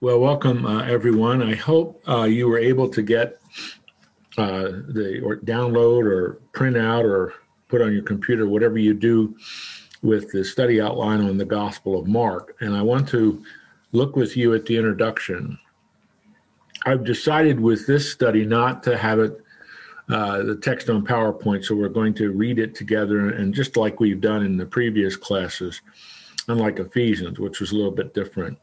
[0.00, 1.42] Well, welcome uh, everyone.
[1.42, 3.40] I hope uh, you were able to get
[4.36, 7.34] uh, the or download or print out or
[7.66, 9.36] put on your computer whatever you do
[10.00, 12.56] with the study outline on the Gospel of Mark.
[12.60, 13.42] And I want to
[13.90, 15.58] look with you at the introduction.
[16.86, 19.40] I've decided with this study not to have it
[20.08, 23.98] uh, the text on PowerPoint, so we're going to read it together and just like
[23.98, 25.80] we've done in the previous classes,
[26.46, 28.56] unlike Ephesians, which was a little bit different.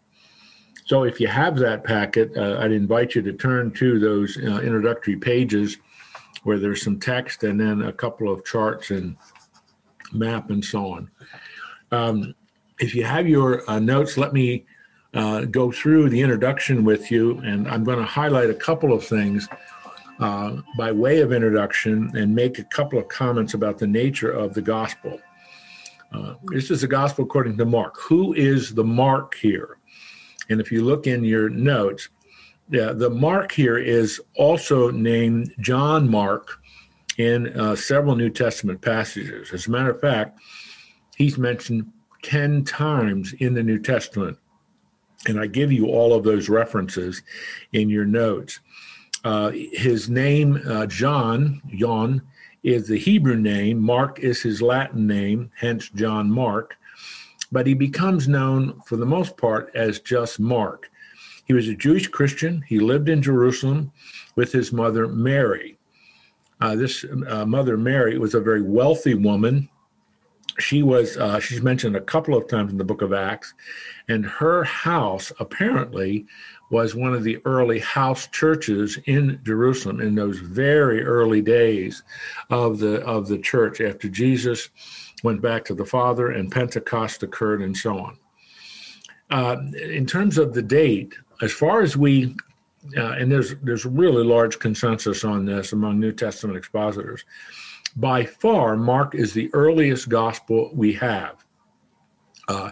[0.86, 4.62] So if you have that packet, uh, I'd invite you to turn to those uh,
[4.62, 5.78] introductory pages
[6.44, 9.18] where there's some text and then a couple of charts and
[10.14, 11.12] map and so on.
[11.92, 12.36] Um,
[12.80, 14.66] if you have your uh, notes, let me
[15.16, 19.04] uh, go through the introduction with you, and I'm going to highlight a couple of
[19.04, 19.48] things
[20.20, 24.54] uh, by way of introduction and make a couple of comments about the nature of
[24.54, 25.20] the gospel.
[26.14, 27.96] Uh, this is the gospel according to Mark.
[28.02, 29.80] Who is the Mark here?
[30.50, 32.10] And if you look in your notes,
[32.70, 36.60] yeah, the Mark here is also named John Mark
[37.18, 39.52] in uh, several New Testament passages.
[39.54, 40.40] As a matter of fact,
[41.16, 41.92] he's mentioned
[42.24, 44.38] 10 times in the New Testament.
[45.28, 47.22] And I give you all of those references
[47.72, 48.60] in your notes.
[49.24, 52.22] Uh, his name, uh, John, John,
[52.64, 53.80] is the Hebrew name.
[53.80, 56.78] Mark is his Latin name, hence John Mark
[57.52, 60.90] but he becomes known for the most part as just Mark.
[61.46, 62.64] He was a Jewish Christian.
[62.68, 63.92] He lived in Jerusalem
[64.36, 65.78] with his mother Mary.
[66.60, 69.70] Uh, this uh, mother Mary was a very wealthy woman.
[70.58, 73.54] She was uh, she's mentioned a couple of times in the book of Acts,
[74.08, 76.26] and her house apparently
[76.72, 82.04] was one of the early house churches in Jerusalem in those very early days
[82.50, 84.70] of the of the church after Jesus
[85.24, 88.18] went back to the Father, and Pentecost occurred, and so on.
[89.30, 92.36] Uh, in terms of the date, as far as we,
[92.96, 97.26] uh, and there's there's really large consensus on this among New Testament expositors.
[97.96, 101.44] By far, Mark is the earliest gospel we have.
[102.48, 102.72] Uh,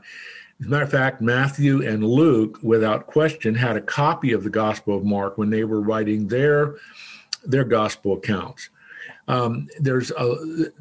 [0.60, 4.50] as a matter of fact, Matthew and Luke, without question, had a copy of the
[4.50, 6.76] Gospel of Mark when they were writing their
[7.46, 8.70] their gospel accounts
[9.28, 10.36] um, there's a,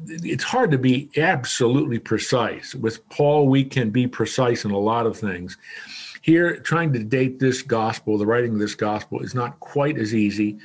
[0.07, 2.75] it's hard to be absolutely precise.
[2.75, 5.57] With Paul, we can be precise in a lot of things.
[6.21, 10.13] Here, trying to date this gospel, the writing of this gospel, is not quite as
[10.13, 10.57] easy.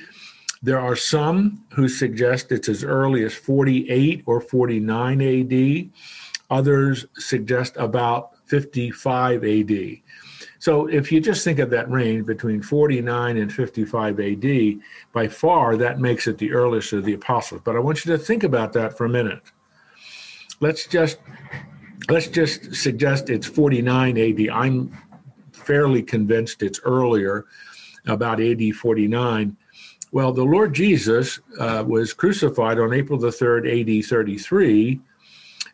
[0.61, 5.89] There are some who suggest it's as early as 48 or 49 AD.
[6.49, 9.97] Others suggest about 55 AD.
[10.59, 14.79] So if you just think of that range between 49 and 55 AD,
[15.13, 17.61] by far that makes it the earliest of the apostles.
[17.63, 19.41] But I want you to think about that for a minute.
[20.59, 21.19] Let's just
[22.09, 24.49] let's just suggest it's 49 AD.
[24.49, 24.91] I'm
[25.53, 27.45] fairly convinced it's earlier,
[28.07, 29.55] about AD 49.
[30.11, 34.99] Well, the Lord Jesus uh, was crucified on April the 3rd, AD 33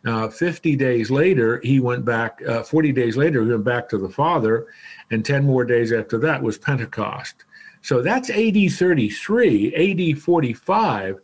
[0.05, 3.97] uh, 50 days later, he went back, uh, 40 days later, he went back to
[3.97, 4.67] the Father,
[5.09, 7.45] and 10 more days after that was Pentecost.
[7.81, 11.19] So that's AD 33, AD 45.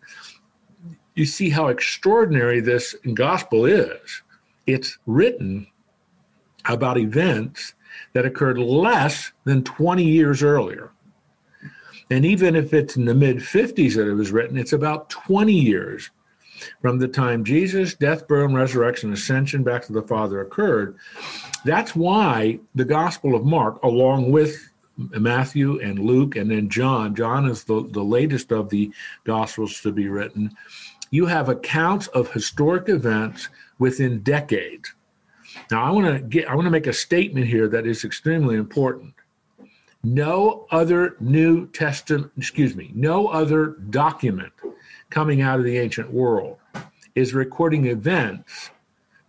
[1.16, 4.22] You see how extraordinary this gospel is.
[4.66, 5.68] It's written
[6.66, 7.74] about events
[8.14, 10.92] that occurred less than 20 years earlier.
[12.10, 15.54] And even if it's in the mid 50s that it was written, it's about 20
[15.54, 16.10] years
[16.82, 20.98] from the time Jesus' death, burial, and resurrection, ascension back to the Father occurred.
[21.66, 27.46] That's why the Gospel of Mark, along with Matthew and Luke and then John, John
[27.48, 28.92] is the, the latest of the
[29.24, 30.56] Gospels to be written.
[31.10, 34.94] You have accounts of historic events within decades.
[35.70, 38.56] Now, I want to get I want to make a statement here that is extremely
[38.56, 39.14] important.
[40.04, 44.54] No other New Testament, excuse me, no other document
[45.12, 46.58] coming out of the ancient world
[47.14, 48.72] is recording events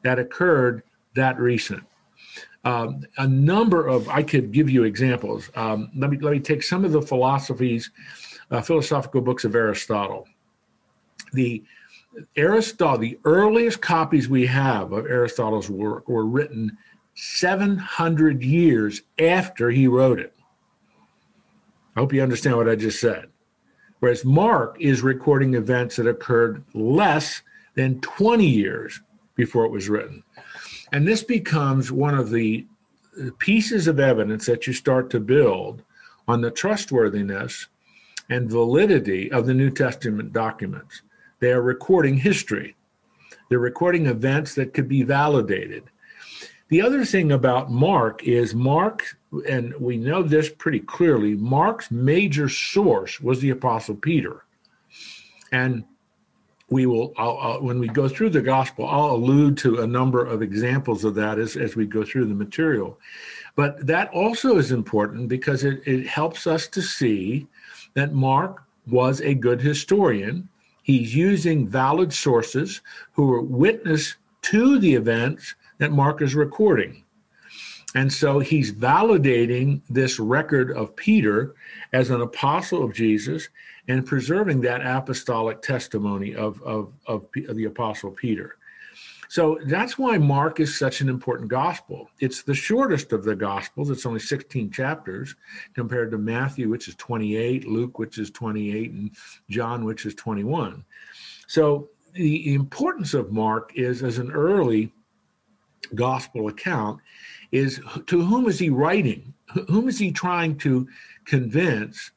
[0.03, 0.83] that occurred
[1.15, 1.85] that recent.
[2.65, 5.51] Um, a number of I could give you examples.
[5.57, 7.91] Um, let me let me take some of the philosophies,
[8.51, 10.29] uh, philosophical books of Aristotle.
[11.33, 11.63] The
[12.37, 16.77] Aristotle, the earliest copies we have of Aristotle's work were written
[17.15, 20.35] 700 years after he wrote it.
[21.97, 23.32] I hope you understand what I just said.
[24.03, 27.41] Whereas Mark is recording events that occurred less
[27.77, 29.01] than 20 years
[29.37, 30.25] before it was written.
[30.91, 32.67] And this becomes one of the
[33.17, 35.85] uh, pieces of evidence that you start to build
[36.27, 37.69] on the trustworthiness
[38.29, 41.03] and validity of the New Testament documents.
[41.39, 42.75] They are recording history,
[43.51, 45.85] they're recording events that could be validated.
[46.71, 49.17] The other thing about Mark is Mark
[49.49, 54.45] and we know this pretty clearly, Mark's major source was the Apostle Peter.
[55.51, 55.85] And
[56.69, 60.25] we will, I'll, I'll, when we go through the gospel, I'll allude to a number
[60.25, 62.99] of examples of that as, as we go through the material.
[63.55, 67.47] But that also is important because it, it helps us to see
[67.95, 70.49] that Mark was a good historian.
[70.83, 72.81] He's using valid sources
[73.13, 77.02] who were witness to the events that Mark is recording.
[77.95, 81.55] And so he's validating this record of Peter
[81.93, 83.49] as an apostle of Jesus
[83.89, 88.57] and preserving that apostolic testimony of, of, of, of the apostle Peter.
[89.29, 92.11] So that's why Mark is such an important gospel.
[92.21, 93.89] It's the shortest of the gospels.
[93.89, 95.35] It's only 16 chapters
[95.75, 99.11] compared to Matthew, which is 28, Luke, which is 28, and
[99.49, 100.85] John, which is 21.
[101.47, 104.93] So the importance of Mark is as an early
[105.95, 107.01] gospel account
[107.51, 109.35] is to whom is he writing?
[109.69, 110.89] Whom is he trying to
[111.25, 112.11] convince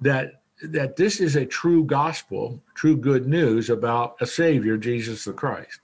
[0.00, 5.32] that that this is a true gospel, true good news about a Savior, Jesus the
[5.32, 5.80] Christ.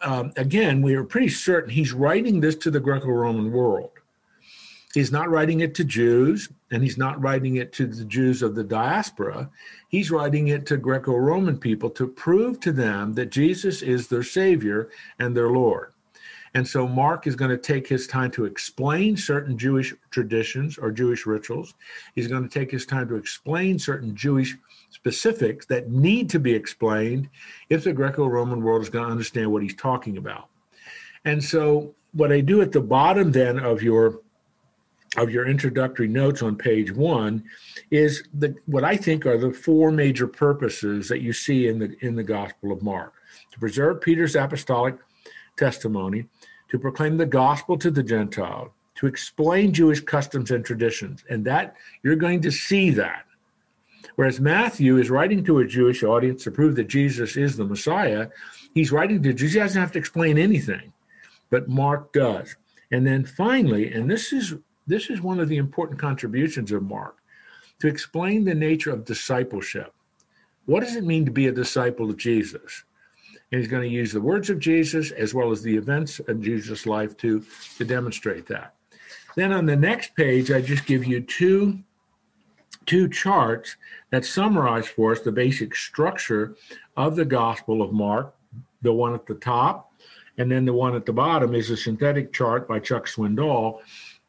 [0.00, 3.90] Um, again, we are pretty certain he's writing this to the Greco Roman world.
[4.94, 8.54] He's not writing it to Jews, and he's not writing it to the Jews of
[8.54, 9.50] the diaspora.
[9.88, 14.22] He's writing it to Greco Roman people to prove to them that Jesus is their
[14.22, 15.91] Savior and their Lord.
[16.54, 20.90] And so Mark is going to take his time to explain certain Jewish traditions or
[20.90, 21.74] Jewish rituals.
[22.14, 24.56] He's going to take his time to explain certain Jewish
[24.90, 27.30] specifics that need to be explained
[27.70, 30.48] if the Greco Roman world is going to understand what he's talking about.
[31.24, 34.20] And so what I do at the bottom then of your
[35.18, 37.44] of your introductory notes on page one
[37.90, 41.96] is the what I think are the four major purposes that you see in the
[42.00, 43.12] in the Gospel of Mark
[43.52, 44.96] to preserve Peter's apostolic
[45.56, 46.26] testimony,
[46.72, 51.22] to proclaim the gospel to the Gentile, to explain Jewish customs and traditions.
[51.28, 53.26] And that you're going to see that.
[54.16, 58.28] Whereas Matthew is writing to a Jewish audience to prove that Jesus is the Messiah,
[58.74, 59.52] he's writing to Jews.
[59.52, 60.94] He doesn't have to explain anything,
[61.50, 62.56] but Mark does.
[62.90, 64.54] And then finally, and this is
[64.86, 67.18] this is one of the important contributions of Mark,
[67.80, 69.92] to explain the nature of discipleship.
[70.64, 72.84] What does it mean to be a disciple of Jesus?
[73.52, 76.86] He's going to use the words of Jesus as well as the events of Jesus'
[76.86, 77.44] life to,
[77.76, 78.74] to demonstrate that.
[79.36, 81.78] Then on the next page, I just give you two,
[82.86, 83.76] two charts
[84.10, 86.56] that summarize for us the basic structure
[86.96, 88.34] of the Gospel of Mark.
[88.80, 89.92] The one at the top,
[90.38, 93.80] and then the one at the bottom is a synthetic chart by Chuck Swindoll,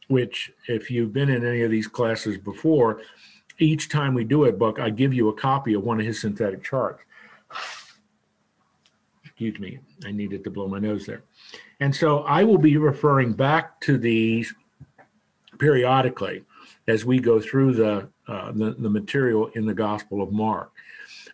[0.10, 3.02] which, if you've been in any of these classes before,
[3.58, 6.20] each time we do a book, I give you a copy of one of his
[6.20, 7.02] synthetic charts
[9.45, 11.24] excuse me, I needed to blow my nose there.
[11.81, 14.54] And so I will be referring back to these
[15.60, 16.44] periodically
[16.88, 20.72] as we go through the, uh, the, the material in the Gospel of Mark.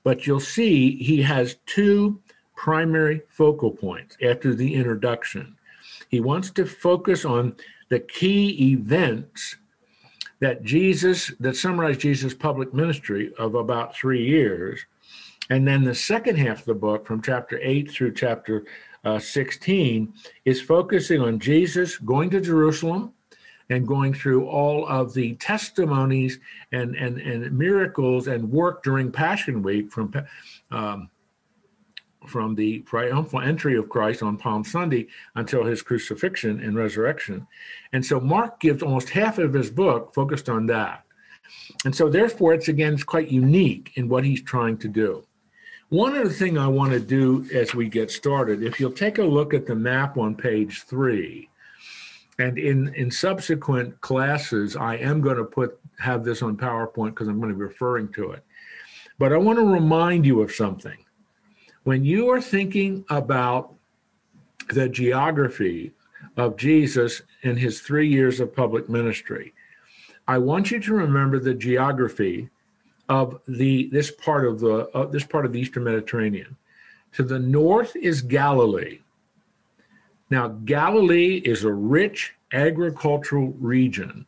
[0.03, 2.19] But you'll see he has two
[2.55, 5.55] primary focal points after the introduction.
[6.09, 7.55] He wants to focus on
[7.89, 9.55] the key events
[10.39, 14.79] that Jesus, that summarize Jesus' public ministry of about three years,
[15.49, 18.65] and then the second half of the book, from chapter 8 through chapter
[19.03, 20.13] uh, 16,
[20.45, 23.13] is focusing on Jesus going to Jerusalem
[23.71, 26.39] and going through all of the testimonies
[26.71, 30.13] and, and, and miracles and work during Passion Week from,
[30.71, 31.09] um,
[32.27, 37.47] from the triumphal entry of Christ on Palm Sunday until his crucifixion and resurrection.
[37.93, 41.05] And so Mark gives almost half of his book focused on that.
[41.85, 45.23] And so, therefore, it's again it's quite unique in what he's trying to do.
[45.89, 49.23] One other thing I want to do as we get started, if you'll take a
[49.23, 51.49] look at the map on page three,
[52.37, 57.27] and in, in subsequent classes, I am going to put have this on PowerPoint because
[57.27, 58.43] I'm going to be referring to it.
[59.17, 60.97] But I want to remind you of something.
[61.83, 63.73] When you are thinking about
[64.69, 65.91] the geography
[66.37, 69.53] of Jesus in his three years of public ministry,
[70.27, 72.49] I want you to remember the geography
[73.09, 76.55] of the this part of the uh, this part of the eastern Mediterranean.
[77.13, 78.99] To the north is Galilee.
[80.29, 84.27] Now, Galilee is a rich agricultural region.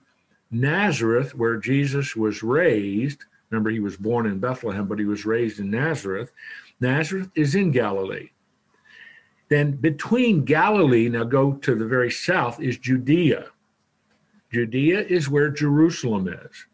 [0.49, 5.59] Nazareth, where Jesus was raised, remember he was born in Bethlehem, but he was raised
[5.59, 6.31] in Nazareth.
[6.79, 8.29] Nazareth is in Galilee.
[9.49, 13.45] Then between Galilee, now go to the very south, is Judea.
[14.51, 16.65] Judea is where Jerusalem is.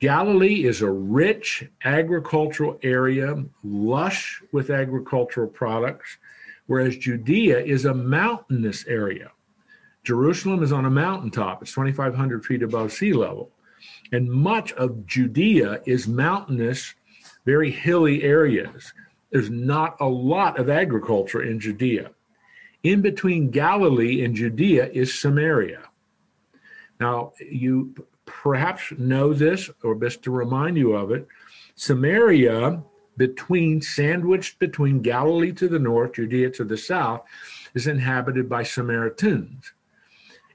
[0.00, 6.18] Galilee is a rich agricultural area, lush with agricultural products,
[6.66, 9.32] whereas Judea is a mountainous area.
[10.04, 13.50] Jerusalem is on a mountaintop, it's 2,500 feet above sea level.
[14.12, 16.94] And much of Judea is mountainous,
[17.44, 18.92] very hilly areas.
[19.30, 22.12] There's not a lot of agriculture in Judea.
[22.84, 25.82] In between Galilee and Judea is Samaria.
[27.00, 27.94] Now, you
[28.42, 31.26] perhaps know this, or best to remind you of it.
[31.74, 32.80] Samaria,
[33.16, 37.22] between sandwiched between Galilee to the north, Judea to the south,
[37.74, 39.72] is inhabited by Samaritans.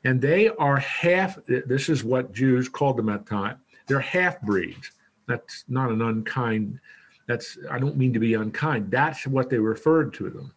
[0.05, 4.41] And they are half, this is what Jews called them at the time, they're half
[4.41, 4.91] breeds.
[5.27, 6.79] That's not an unkind,
[7.27, 8.91] that's, I don't mean to be unkind.
[8.91, 10.53] That's what they referred to them.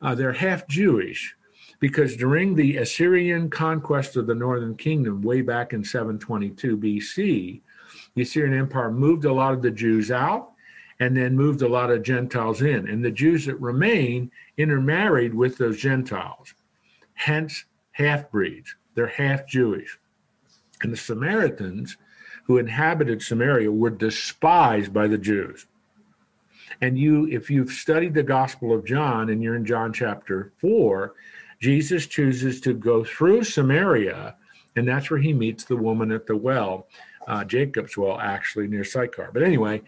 [0.00, 1.34] Uh, they're half Jewish
[1.82, 7.60] because during the Assyrian conquest of the northern kingdom way back in 722 BC,
[8.14, 10.52] the Assyrian Empire moved a lot of the Jews out
[11.00, 12.88] and then moved a lot of Gentiles in.
[12.88, 16.54] And the Jews that remain intermarried with those Gentiles,
[17.14, 18.76] hence half breeds.
[18.94, 19.98] They're half Jewish.
[20.84, 21.96] And the Samaritans
[22.44, 25.66] who inhabited Samaria were despised by the Jews.
[26.80, 31.14] And you, if you've studied the Gospel of John and you're in John chapter 4,
[31.62, 34.34] Jesus chooses to go through Samaria,
[34.74, 36.88] and that's where he meets the woman at the well,
[37.28, 39.30] uh, Jacob's well, actually, near Sychar.
[39.32, 39.80] But anyway,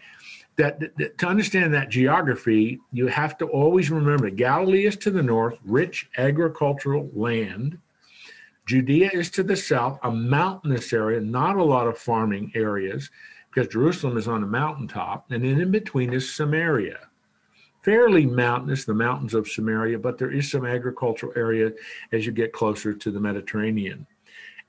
[0.55, 5.21] that, that, to understand that geography, you have to always remember Galilee is to the
[5.21, 7.77] north, rich agricultural land.
[8.65, 13.11] Judea is to the south, a mountainous area, not a lot of farming areas,
[13.53, 15.29] because Jerusalem is on a mountaintop.
[15.29, 16.99] And then in between is Samaria.
[17.85, 21.71] Fairly mountainous, the mountains of Samaria, but there is some agricultural area
[22.11, 24.07] as you get closer to the Mediterranean.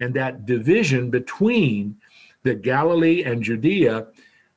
[0.00, 1.96] And that division between
[2.42, 4.08] the Galilee and Judea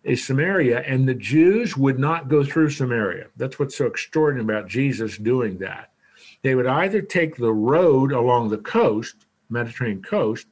[0.03, 3.27] is Samaria, and the Jews would not go through Samaria.
[3.37, 5.93] That's what's so extraordinary about Jesus doing that.
[6.41, 10.47] They would either take the road along the coast, Mediterranean coast,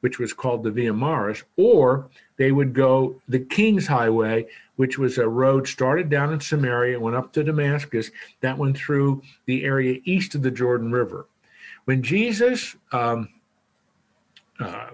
[0.00, 4.46] which was called the Via Maris, or they would go the King's Highway,
[4.78, 8.76] which was a road started down in Samaria, and went up to Damascus, that went
[8.76, 11.26] through the area east of the Jordan River.
[11.84, 13.28] When Jesus um,
[14.60, 14.88] uh,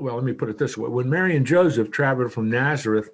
[0.00, 0.88] well, let me put it this way.
[0.88, 3.10] When Mary and Joseph traveled from Nazareth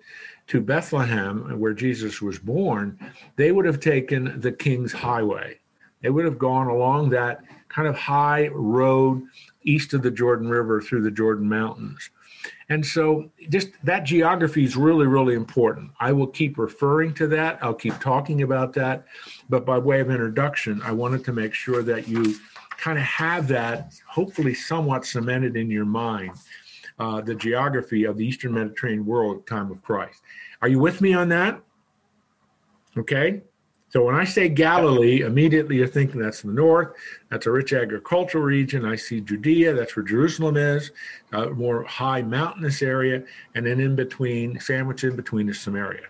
[0.48, 2.98] to Bethlehem, where Jesus was born,
[3.36, 5.58] they would have taken the King's Highway.
[6.02, 9.22] They would have gone along that kind of high road
[9.62, 12.10] east of the Jordan River through the Jordan Mountains.
[12.68, 15.90] And so, just that geography is really, really important.
[16.00, 17.58] I will keep referring to that.
[17.62, 19.04] I'll keep talking about that.
[19.48, 22.36] But by way of introduction, I wanted to make sure that you
[22.78, 26.32] kind of have that hopefully somewhat cemented in your mind,
[26.98, 30.20] uh, the geography of the Eastern Mediterranean world at the time of Christ.
[30.62, 31.60] Are you with me on that?
[32.96, 33.42] Okay.
[33.92, 36.94] So when I say Galilee, immediately you're thinking that's the north.
[37.30, 38.86] That's a rich agricultural region.
[38.86, 40.92] I see Judea, that's where Jerusalem is,
[41.32, 43.22] a more high mountainous area,
[43.54, 46.06] and then in between, sandwiched in between is Samaria.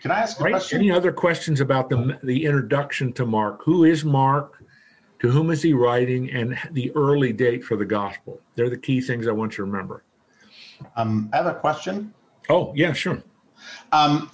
[0.00, 0.52] Can I ask a right?
[0.52, 0.78] question?
[0.80, 3.62] Any other questions about the the introduction to Mark?
[3.64, 4.62] Who is Mark?
[5.18, 8.40] To whom is he writing and the early date for the gospel?
[8.54, 10.02] They're the key things I want you to remember.
[10.96, 12.14] Um, I have a question.
[12.48, 13.22] Oh, yeah, sure.
[13.92, 14.30] Um,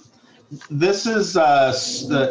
[0.69, 1.73] this is uh,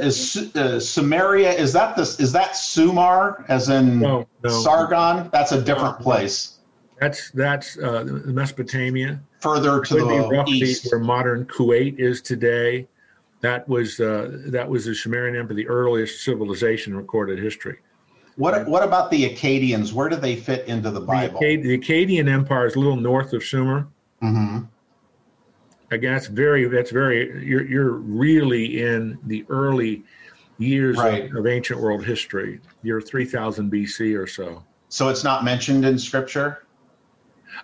[0.00, 1.52] is uh, Samaria.
[1.52, 2.20] Is that this?
[2.20, 4.50] Is that Sumer, as in no, no.
[4.50, 5.28] Sargon?
[5.32, 6.58] That's a different place.
[7.00, 9.20] That's that's uh, Mesopotamia.
[9.40, 12.86] Further to the roughly east, where modern Kuwait is today.
[13.40, 17.78] That was uh, that was the Sumerian Empire, the earliest civilization in recorded history.
[18.36, 19.92] What what about the Akkadians?
[19.92, 21.40] Where do they fit into the Bible?
[21.40, 23.88] The, Akkad, the Akkadian Empire is a little north of Sumer.
[24.22, 24.66] Mm-hmm.
[25.92, 30.02] Again, that's very that's very you're you're really in the early
[30.58, 31.30] years Right.
[31.30, 32.61] of, of ancient world history.
[32.82, 34.64] You're 3000 BC or so.
[34.88, 36.64] So it's not mentioned in Scripture.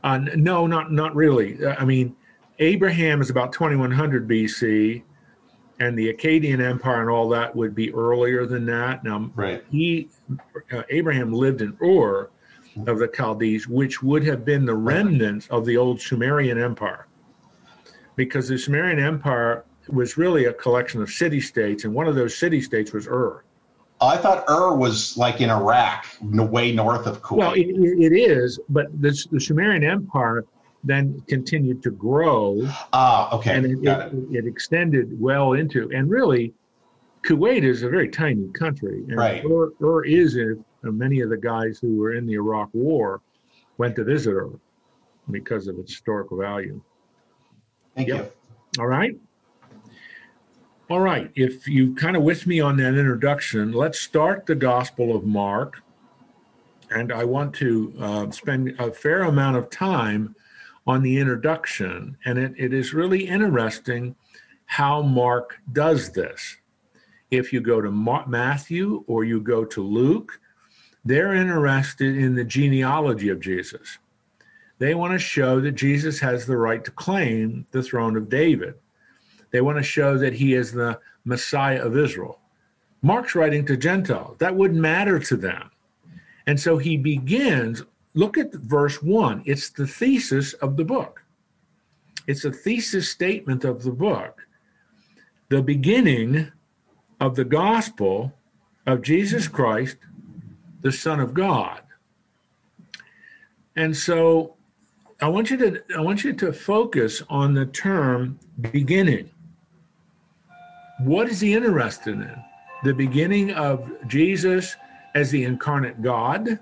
[0.05, 1.65] Uh, no, not not really.
[1.65, 2.15] Uh, I mean,
[2.59, 5.03] Abraham is about 2100 BC,
[5.81, 9.05] and the Akkadian Empire and all that would be earlier than that.
[9.05, 9.65] Now, Right.
[9.71, 10.11] he
[10.73, 12.29] uh, Abraham lived in Ur
[12.87, 17.07] of the Chaldees, which would have been the remnants of the old Sumerian Empire,
[18.19, 22.37] because the Sumerian Empire was really a collection of city states, and one of those
[22.37, 23.45] city states was Ur.
[24.01, 27.39] I thought Ur was like in Iraq, way north of Kuwait.
[27.39, 30.45] Well, it, it is, but the, the Sumerian Empire
[30.85, 32.61] then continued to grow.
[32.93, 34.13] ah, okay, and it, it.
[34.13, 36.53] it, it extended well into and really
[37.25, 39.45] kuwait is a very tiny country and Right.
[39.45, 43.21] Ur, Ur is in many of the guys who were in the iraq war
[43.77, 44.51] went to visit Ur
[45.33, 46.81] because of its historical value
[47.99, 48.37] Thank Yep.
[48.79, 49.17] all right
[50.89, 55.17] all right if you kind of with me on that introduction let's start the gospel
[55.17, 55.83] of mark
[56.91, 60.35] and I want to uh, spend a fair amount of time
[60.87, 62.17] on the introduction.
[62.25, 64.17] And it, it is really interesting
[64.67, 66.57] how Mark does this.
[67.31, 70.41] If you go to Matthew or you go to Luke,
[71.05, 73.99] they're interested in the genealogy of Jesus.
[74.79, 78.75] They want to show that Jesus has the right to claim the throne of David.
[79.51, 82.41] They want to show that he is the Messiah of Israel.
[83.03, 84.37] Mark's writing to Gentiles.
[84.39, 85.71] That wouldn't matter to them.
[86.47, 87.83] And so he begins,
[88.15, 89.43] look at verse one.
[89.47, 91.23] It's the thesis of the book,
[92.27, 94.45] it's a thesis statement of the book.
[95.51, 96.53] The beginning
[97.21, 98.35] of the gospel
[98.87, 99.97] of Jesus Christ,
[100.83, 101.81] the Son of God.
[103.75, 104.58] And so
[105.21, 109.29] I want you to I want you to focus on the term beginning.
[111.01, 112.45] What is he interested in?
[112.85, 114.77] The beginning of Jesus
[115.17, 116.61] as the incarnate God,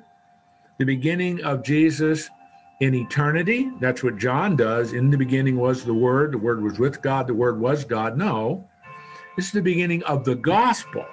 [0.78, 2.30] the beginning of Jesus
[2.80, 3.70] in eternity.
[3.78, 4.94] That's what John does.
[4.94, 8.16] In the beginning was the Word, the Word was with God, the Word was God.
[8.16, 8.66] No,
[9.36, 11.04] this is the beginning of the gospel.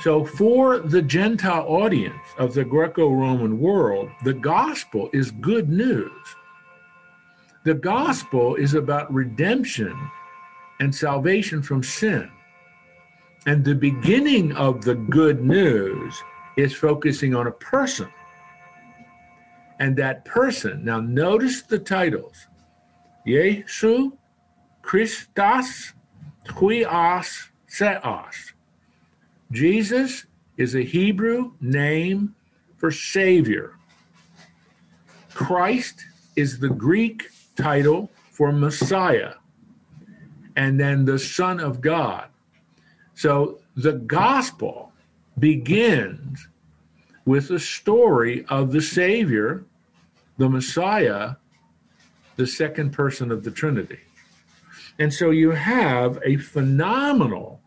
[0.00, 6.10] So, for the Gentile audience of the Greco Roman world, the gospel is good news.
[7.64, 9.96] The gospel is about redemption
[10.80, 12.28] and salvation from sin.
[13.46, 16.20] And the beginning of the good news
[16.56, 18.08] is focusing on a person.
[19.78, 22.48] And that person, now notice the titles
[23.26, 24.12] Yesu,
[24.82, 25.92] Christos,
[26.46, 28.51] Huios, Theos.
[29.52, 32.34] Jesus is a Hebrew name
[32.78, 33.78] for Savior.
[35.32, 36.04] Christ
[36.36, 39.34] is the Greek title for Messiah.
[40.56, 42.28] And then the Son of God.
[43.14, 44.92] So the gospel
[45.38, 46.48] begins
[47.24, 49.64] with the story of the Savior,
[50.38, 51.36] the Messiah,
[52.36, 54.00] the second person of the Trinity.
[54.98, 57.61] And so you have a phenomenal,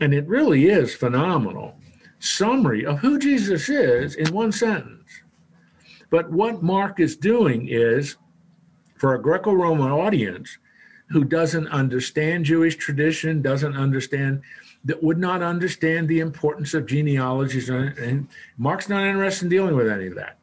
[0.00, 1.76] and it really is phenomenal,
[2.18, 5.22] summary of who Jesus is in one sentence.
[6.10, 8.16] But what Mark is doing is,
[8.96, 10.58] for a Greco Roman audience,
[11.08, 14.42] who doesn't understand Jewish tradition, doesn't understand,
[14.84, 17.68] that would not understand the importance of genealogies.
[17.68, 20.38] And Mark's not interested in dealing with any of that.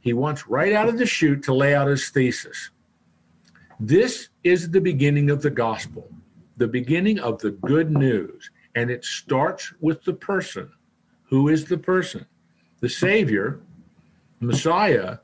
[0.00, 2.70] He wants right out of the chute to lay out his thesis.
[3.80, 6.08] This is the beginning of the gospel,
[6.56, 8.50] the beginning of the good news.
[8.74, 10.70] And it starts with the person.
[11.28, 12.26] Who is the person?
[12.80, 13.60] The Savior,
[14.40, 15.18] Messiah,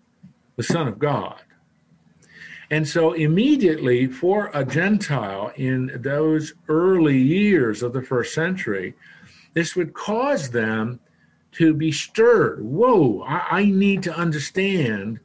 [0.57, 1.43] the Son of God.
[2.71, 8.95] And so, immediately for a Gentile in those early years of the first century,
[9.55, 11.01] this would cause them
[11.53, 12.63] to be stirred.
[12.63, 15.19] Whoa, I, I need to understand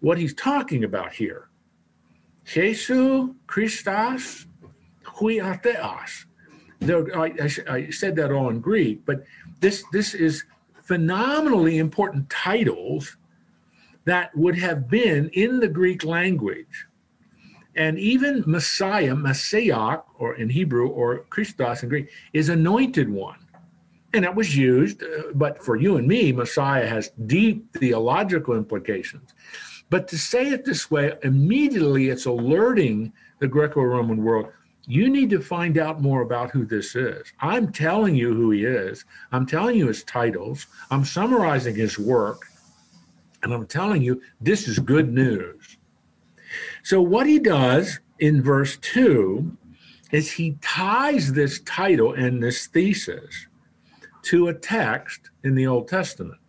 [0.00, 1.48] what he's talking about here.
[2.44, 4.46] Jesus Christos
[6.82, 9.24] I, I, I said that all in Greek, but
[9.60, 10.44] this this is
[10.82, 13.16] phenomenally important titles
[14.04, 16.86] that would have been in the Greek language
[17.78, 23.38] and even Messiah, Messiah, or in Hebrew, or Christos in Greek, is anointed one.
[24.12, 29.32] And that was used, uh, but for you and me, Messiah has deep theological implications.
[29.90, 34.48] But to say it this way, immediately it's alerting the Greco Roman world
[34.88, 37.30] you need to find out more about who this is.
[37.40, 42.46] I'm telling you who he is, I'm telling you his titles, I'm summarizing his work,
[43.42, 45.76] and I'm telling you this is good news.
[46.82, 49.54] So, what he does in verse 2
[50.10, 53.46] is he ties this title and this thesis
[54.22, 56.40] to a text in the Old Testament.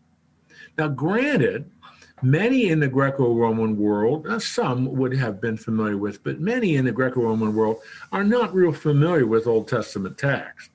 [0.77, 1.69] Now, granted,
[2.23, 6.75] many in the Greco Roman world, uh, some would have been familiar with, but many
[6.75, 10.71] in the Greco Roman world are not real familiar with Old Testament text.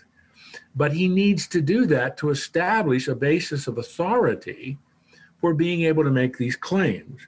[0.76, 4.78] But he needs to do that to establish a basis of authority
[5.40, 7.26] for being able to make these claims.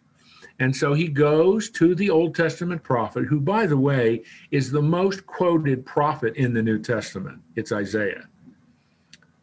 [0.59, 4.83] And so he goes to the Old Testament prophet, who, by the way, is the
[4.83, 7.41] most quoted prophet in the New Testament.
[7.57, 8.27] It's Isaiah.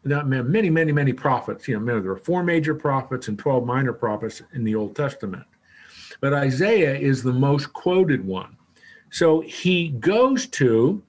[0.04, 4.42] Many, many, many prophets, you know, there are four major prophets and 12 minor prophets
[4.52, 5.44] in the Old Testament.
[6.20, 8.56] But Isaiah is the most quoted one.
[9.10, 11.02] So he goes to,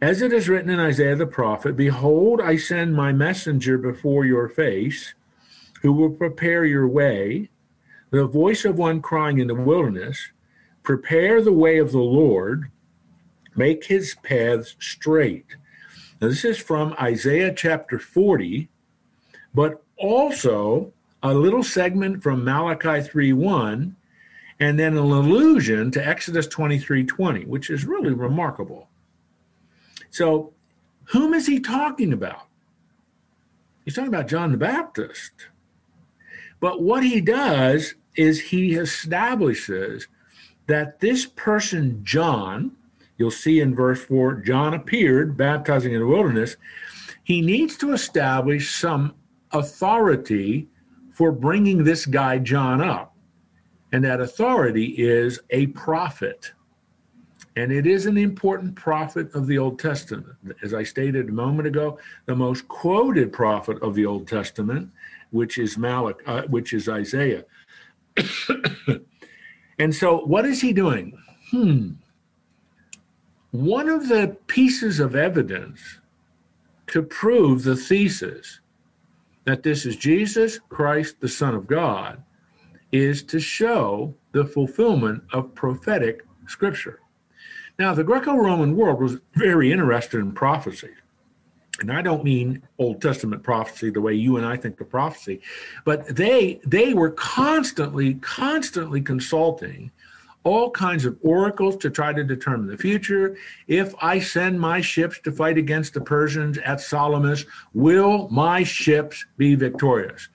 [0.00, 4.48] as it is written in Isaiah the prophet, Behold, I send my messenger before your
[4.48, 5.14] face,
[5.80, 7.50] who will prepare your way
[8.12, 10.28] the voice of one crying in the wilderness,
[10.82, 12.70] Prepare the way of the Lord,
[13.56, 15.56] make his paths straight.
[16.22, 18.68] Now, this is from Isaiah chapter 40,
[19.52, 23.96] but also a little segment from Malachi 3:1,
[24.60, 28.88] and then an allusion to Exodus 23:20, which is really remarkable.
[30.10, 30.52] So,
[31.06, 32.46] whom is he talking about?
[33.84, 35.48] He's talking about John the Baptist.
[36.60, 40.06] But what he does is he establishes
[40.68, 42.76] that this person, John,
[43.22, 46.56] you'll see in verse 4, John appeared baptizing in the wilderness.
[47.22, 49.14] He needs to establish some
[49.52, 50.66] authority
[51.12, 53.14] for bringing this guy, John, up.
[53.92, 56.50] And that authority is a prophet.
[57.54, 60.34] And it is an important prophet of the Old Testament.
[60.64, 64.90] As I stated a moment ago, the most quoted prophet of the Old Testament,
[65.30, 67.44] which is Malach, uh, which is Isaiah.
[69.78, 71.16] and so, what is he doing?
[71.52, 71.90] Hmm.
[73.52, 76.00] One of the pieces of evidence
[76.86, 78.60] to prove the thesis
[79.44, 82.22] that this is Jesus Christ, the Son of God,
[82.92, 87.00] is to show the fulfillment of prophetic scripture.
[87.78, 90.90] Now, the Greco Roman world was very interested in prophecy.
[91.80, 95.40] And I don't mean Old Testament prophecy the way you and I think of prophecy,
[95.84, 99.90] but they they were constantly, constantly consulting
[100.44, 103.36] all kinds of oracles to try to determine the future.
[103.68, 109.24] If I send my ships to fight against the Persians at Salamis, will my ships
[109.36, 110.28] be victorious?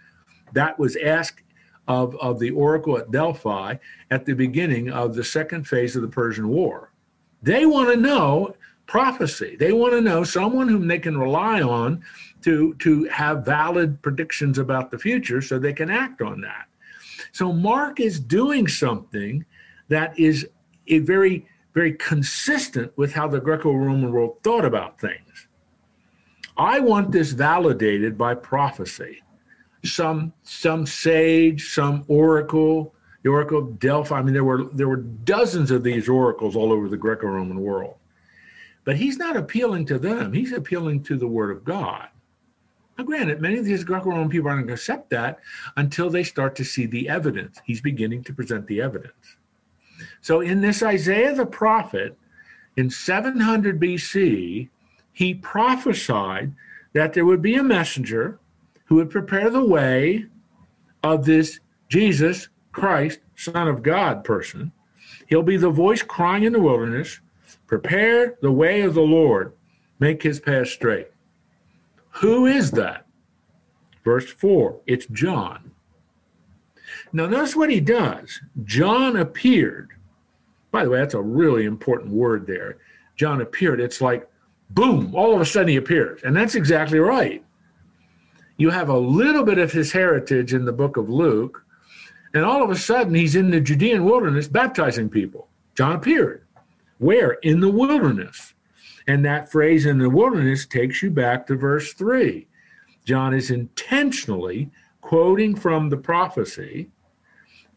[0.53, 1.43] That was asked
[1.87, 3.75] of, of the oracle at Delphi
[4.11, 6.91] at the beginning of the second phase of the Persian War.
[7.41, 8.55] They want to know
[8.87, 9.57] prophecy.
[9.57, 12.03] They want to know someone whom they can rely on
[12.43, 16.67] to, to have valid predictions about the future so they can act on that.
[17.33, 19.45] So Mark is doing something
[19.89, 20.47] that is
[20.87, 25.47] a very, very consistent with how the Greco Roman world thought about things.
[26.57, 29.21] I want this validated by prophecy.
[29.85, 34.17] Some, some sage, some oracle, the Oracle of Delphi.
[34.17, 37.95] I mean, there were there were dozens of these oracles all over the Greco-Roman world.
[38.85, 40.31] But he's not appealing to them.
[40.31, 42.07] He's appealing to the Word of God.
[42.97, 45.39] Now, granted, many of these Greco-Roman people aren't going to accept that
[45.75, 47.59] until they start to see the evidence.
[47.65, 49.37] He's beginning to present the evidence.
[50.21, 52.17] So in this Isaiah the prophet,
[52.75, 54.69] in 700 BC,
[55.13, 56.53] he prophesied
[56.93, 58.39] that there would be a messenger
[58.85, 60.25] who would prepare the way
[61.03, 64.71] of this Jesus Christ, Son of God person.
[65.27, 67.19] He'll be the voice crying in the wilderness,
[67.65, 69.53] prepare the way of the Lord,
[69.99, 71.07] make his path straight.
[72.21, 73.05] Who is that?
[74.03, 75.71] Verse 4, it's John.
[77.13, 78.41] Now, notice what he does.
[78.63, 79.97] John appeared
[80.71, 82.77] by the way, that's a really important word there.
[83.15, 83.79] John appeared.
[83.79, 84.29] It's like,
[84.69, 86.21] boom, all of a sudden he appears.
[86.23, 87.43] And that's exactly right.
[88.57, 91.63] You have a little bit of his heritage in the book of Luke,
[92.33, 95.47] and all of a sudden he's in the Judean wilderness baptizing people.
[95.75, 96.45] John appeared.
[96.97, 97.33] Where?
[97.43, 98.53] In the wilderness.
[99.07, 102.47] And that phrase in the wilderness takes you back to verse 3.
[103.05, 104.69] John is intentionally
[105.01, 106.89] quoting from the prophecy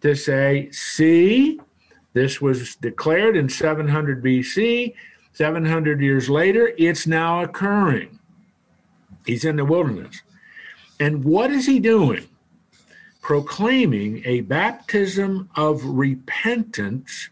[0.00, 1.60] to say, See,
[2.12, 4.94] this was declared in 700 BC.
[5.32, 8.18] 700 years later, it's now occurring.
[9.24, 10.22] He's in the wilderness.
[10.98, 12.26] And what is he doing?
[13.22, 17.30] Proclaiming a baptism of repentance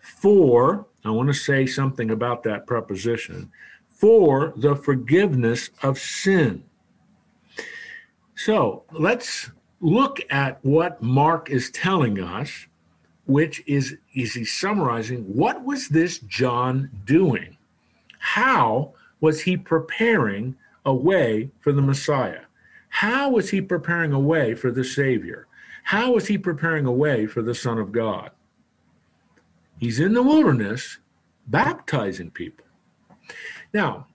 [0.00, 3.50] for, I want to say something about that preposition,
[3.88, 6.64] for the forgiveness of sin.
[8.34, 9.50] So let's
[9.84, 12.66] look at what Mark is telling us
[13.26, 17.56] which is is he summarizing what was this John doing?
[18.18, 22.42] How was he preparing a way for the Messiah?
[22.88, 25.46] How was he preparing a way for the Savior?
[25.84, 28.30] How was he preparing a way for the Son of God?
[29.78, 30.98] He's in the wilderness
[31.46, 32.64] baptizing people.
[33.74, 34.06] Now,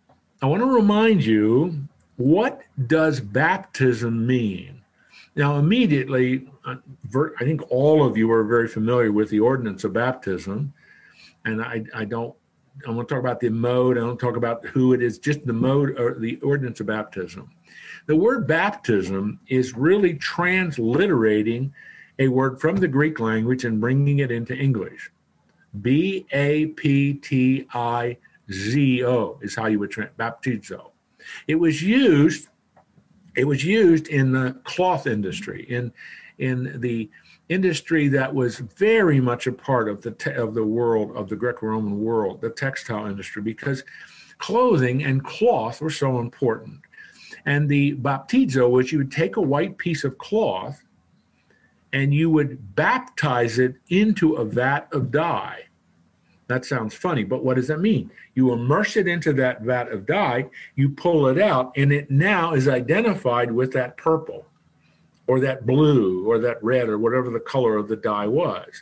[0.41, 4.78] I want to remind you what does baptism mean?
[5.39, 6.75] Now, immediately, uh,
[7.15, 10.73] I think all of you are very familiar with the ordinance of baptism,
[11.45, 12.35] and I, I don't.
[12.85, 13.97] I want to talk about the mode.
[13.97, 15.17] I don't talk about who it is.
[15.17, 17.49] Just the mode or the ordinance of baptism.
[18.07, 21.71] The word baptism is really transliterating
[22.19, 25.09] a word from the Greek language and bringing it into English.
[25.81, 28.17] B A P T I
[28.51, 30.91] Z O is how you would translate baptizo.
[31.47, 32.49] It was used
[33.39, 35.93] it was used in the cloth industry, in
[36.39, 37.09] in the
[37.47, 41.37] industry that was very much a part of the te- of the world of the
[41.37, 43.83] Greco-Roman world, the textile industry, because
[44.39, 46.81] clothing and cloth were so important.
[47.45, 50.83] And the baptizo was you would take a white piece of cloth
[51.93, 55.63] and you would baptize it into a vat of dye.
[56.49, 58.09] That sounds funny, but what does that mean?
[58.33, 62.53] You immerse it into that vat of dye, you pull it out, and it now
[62.55, 64.47] is identified with that purple
[65.27, 68.81] or that blue or that red or whatever the color of the dye was.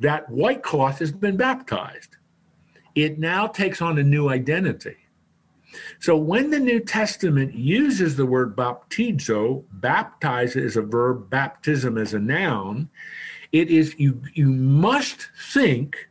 [0.00, 2.16] That white cloth has been baptized.
[2.96, 4.96] It now takes on a new identity.
[6.00, 12.12] So when the New Testament uses the word baptizo, baptize is a verb, baptism is
[12.12, 12.90] a noun,
[13.52, 16.08] it is you you must think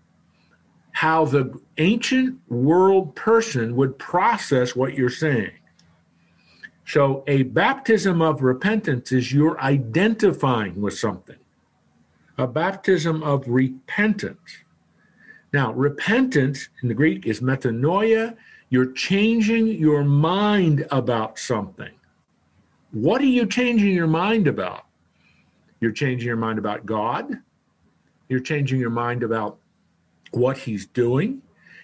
[1.04, 5.52] how the ancient world person would process what you're saying.
[6.88, 11.36] So a baptism of repentance is you're identifying with something.
[12.38, 14.60] A baptism of repentance.
[15.52, 18.38] Now, repentance in the Greek is metanoia
[18.70, 21.92] you're changing your mind about something.
[22.92, 24.86] What are you changing your mind about?
[25.82, 27.40] You're changing your mind about God.
[28.30, 29.58] You're changing your mind about
[30.36, 31.42] what He's doing.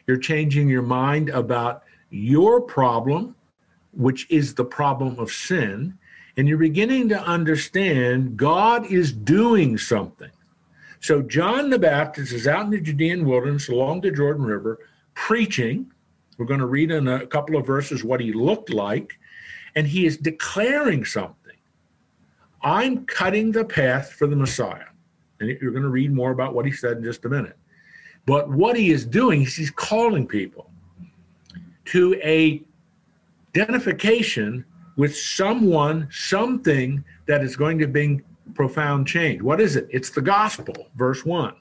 [0.07, 3.35] You're changing your mind about your problem,
[3.91, 5.97] which is the problem of sin.
[6.37, 10.31] And you're beginning to understand God is doing something.
[11.01, 14.79] So John the Baptist is out in the Judean wilderness along the Jordan River
[15.13, 15.91] preaching
[16.39, 19.19] we're going to read in a couple of verses what he looked like,
[19.75, 21.35] and he is declaring something.
[22.61, 24.85] I'm cutting the path for the Messiah.
[25.41, 27.57] And you're going to read more about what he said in just a minute.
[28.29, 30.69] But what he is doing is he's calling people
[31.85, 32.61] to a
[33.49, 34.65] identification
[34.97, 38.21] with someone, something that is going to bring
[38.53, 39.41] profound change.
[39.41, 39.87] What is it?
[39.89, 41.55] It's the gospel, verse 1.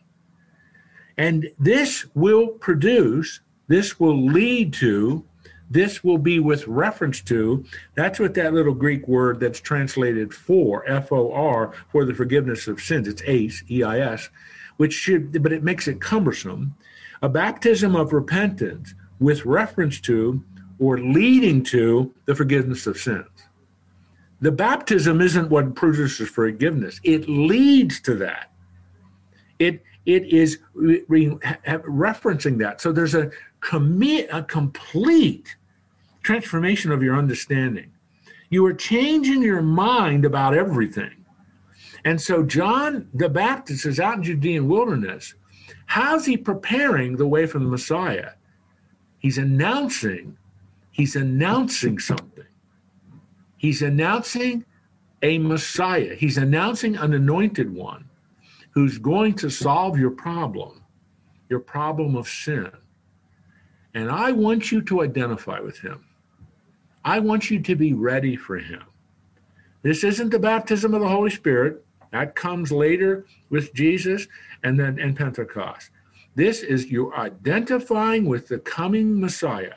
[1.17, 5.25] And this will produce this will lead to,
[5.71, 7.65] this will be with reference to.
[7.95, 12.67] That's what that little Greek word that's translated for, F O R, for the forgiveness
[12.67, 13.09] of sins.
[13.09, 14.29] It's eis, E I S,
[14.79, 16.75] which should, but it makes it cumbersome.
[17.21, 20.43] A baptism of repentance with reference to
[20.79, 23.27] or leading to the forgiveness of sins.
[24.41, 28.53] The baptism isn't what produces forgiveness, it leads to that.
[29.59, 32.81] It it is re- re- referencing that.
[32.81, 35.57] So there's a commit a complete
[36.23, 37.91] transformation of your understanding.
[38.51, 41.18] You are changing your mind about everything.
[42.05, 45.35] And so John the Baptist is out in Judean wilderness.
[45.87, 48.33] How's he preparing the way for the Messiah?
[49.19, 50.37] He's announcing,
[50.91, 52.45] he's announcing something.
[53.57, 54.65] He's announcing
[55.23, 56.15] a Messiah.
[56.15, 58.09] He's announcing an anointed one
[58.71, 60.85] who's going to solve your problem,
[61.49, 62.71] your problem of sin.
[63.95, 66.05] And I want you to identify with him.
[67.05, 68.85] I want you to be ready for him.
[69.83, 71.85] This isn't the baptism of the Holy Spirit.
[72.11, 74.27] That comes later with Jesus
[74.62, 75.90] and then in Pentecost.
[76.35, 79.75] This is you identifying with the coming Messiah.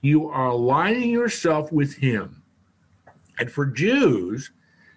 [0.00, 2.42] You are aligning yourself with him.
[3.38, 4.50] And for Jews,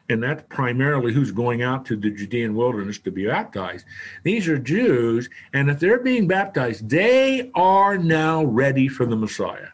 [0.10, 3.86] and that's primarily who's going out to the Judean wilderness to be baptized.
[4.24, 9.70] These are Jews, and if they're being baptized, they are now ready for the Messiah.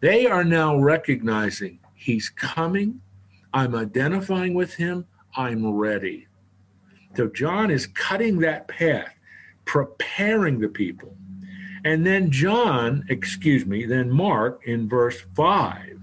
[0.00, 3.00] They are now recognizing he's coming,
[3.52, 5.06] I'm identifying with him,
[5.36, 6.26] I'm ready.
[7.16, 9.14] So John is cutting that path,
[9.64, 11.16] preparing the people.
[11.84, 16.00] And then John, excuse me, then Mark in verse 5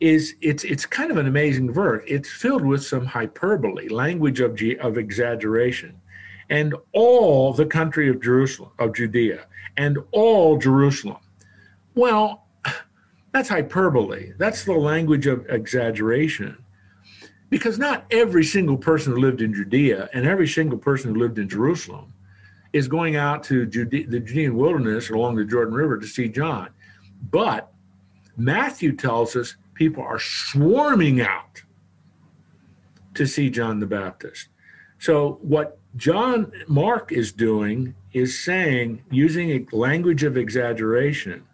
[0.00, 2.04] is it's it's kind of an amazing verse.
[2.06, 6.00] It's filled with some hyperbole, language of of exaggeration,
[6.50, 11.18] and all the country of Jerusalem of Judea and all Jerusalem.
[11.94, 12.46] Well,
[13.32, 14.32] that's hyperbole.
[14.38, 16.63] That's the language of exaggeration.
[17.50, 21.38] Because not every single person who lived in Judea and every single person who lived
[21.38, 22.12] in Jerusalem
[22.72, 26.70] is going out to Judea, the Judean wilderness along the Jordan River to see John.
[27.30, 27.72] But
[28.36, 31.62] Matthew tells us people are swarming out
[33.14, 34.48] to see John the Baptist.
[34.98, 41.44] So, what John Mark is doing is saying, using a language of exaggeration,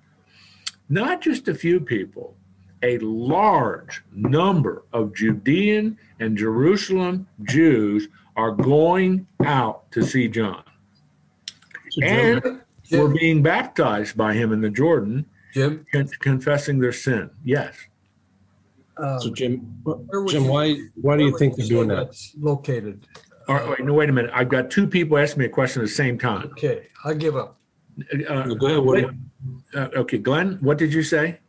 [0.88, 2.36] not just a few people,
[2.82, 10.62] a large number of Judean and Jerusalem Jews are going out to see John.
[12.02, 12.42] and
[12.84, 15.84] Jim, were being baptized by him in the Jordan, Jim?
[15.92, 17.30] Con- confessing their sin.
[17.44, 17.74] Yes.
[18.96, 19.82] Um, so Jim,
[20.28, 22.16] Jim, why why do you think they're doing that?
[22.38, 23.06] Located.
[23.48, 24.30] All right, wait, no, wait a minute.
[24.34, 26.46] I've got two people asking me a question at the same time.
[26.52, 27.58] Okay, I give up.
[28.28, 29.06] Uh, go ahead, Woody.
[29.74, 31.40] Uh, okay, Glenn, what did you say?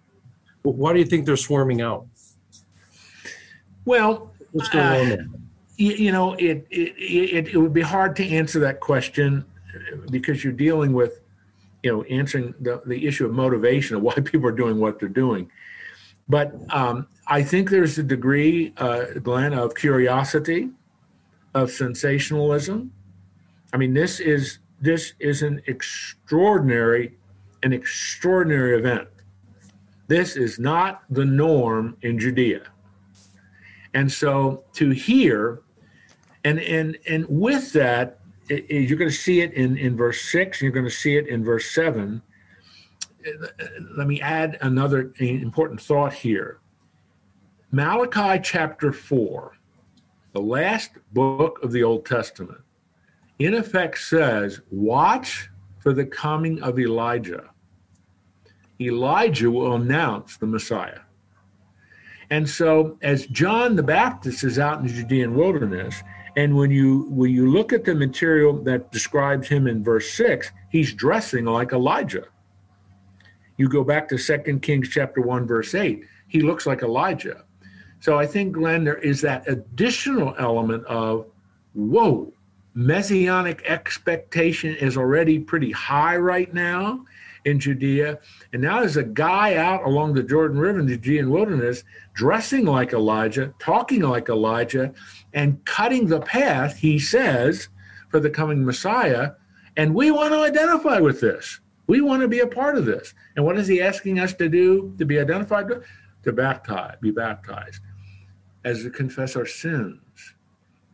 [0.63, 2.05] Why do you think they're swarming out?
[3.85, 5.27] Well, what's going uh, on there?
[5.77, 9.45] You, you know, it, it it it would be hard to answer that question
[10.09, 11.21] because you're dealing with,
[11.83, 15.09] you know, answering the, the issue of motivation of why people are doing what they're
[15.09, 15.49] doing.
[16.27, 20.69] But um, I think there's a degree, uh, Glenn, of curiosity,
[21.53, 22.91] of sensationalism.
[23.73, 27.17] I mean, this is this is an extraordinary,
[27.63, 29.07] an extraordinary event.
[30.11, 32.63] This is not the norm in Judea.
[33.93, 35.61] And so to hear,
[36.43, 38.19] and and and with that,
[38.49, 40.59] it, it, you're going to see it in in verse six.
[40.59, 42.21] And You're going to see it in verse seven.
[43.95, 46.59] Let me add another important thought here.
[47.71, 49.53] Malachi chapter four,
[50.33, 52.59] the last book of the Old Testament,
[53.39, 57.50] in effect says, "Watch for the coming of Elijah."
[58.87, 60.99] Elijah will announce the Messiah.
[62.29, 66.01] And so, as John the Baptist is out in the Judean wilderness,
[66.37, 70.51] and when you when you look at the material that describes him in verse six,
[70.69, 72.25] he's dressing like Elijah.
[73.57, 77.43] You go back to 2 Kings chapter 1, verse 8, he looks like Elijah.
[77.99, 81.27] So I think, Glenn, there is that additional element of,
[81.73, 82.33] whoa,
[82.73, 87.05] messianic expectation is already pretty high right now
[87.45, 88.19] in Judea.
[88.53, 92.65] And now there's a guy out along the Jordan River in the Judean wilderness dressing
[92.65, 94.93] like Elijah, talking like Elijah,
[95.33, 97.69] and cutting the path, he says,
[98.09, 99.31] for the coming Messiah.
[99.77, 101.59] And we want to identify with this.
[101.87, 103.13] We want to be a part of this.
[103.35, 105.85] And what is he asking us to do to be identified with?
[106.23, 107.81] To baptize, be baptized,
[108.63, 109.99] as to confess our sins.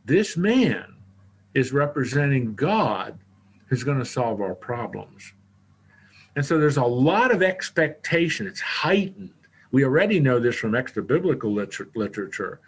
[0.05, 0.95] This man
[1.53, 3.19] is representing God
[3.65, 5.33] who's going to solve our problems.
[6.38, 8.45] And so there's a lot of expectation.
[8.45, 9.34] It's heightened.
[9.71, 12.60] We already know this from extra biblical liter- literature.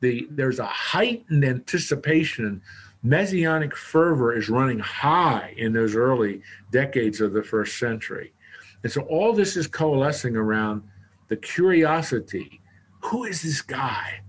[0.00, 2.60] The, there's a heightened anticipation.
[3.02, 8.34] Messianic fervor is running high in those early decades of the first century.
[8.82, 10.82] And so all this is coalescing around
[11.28, 12.60] the curiosity
[13.00, 14.20] who is this guy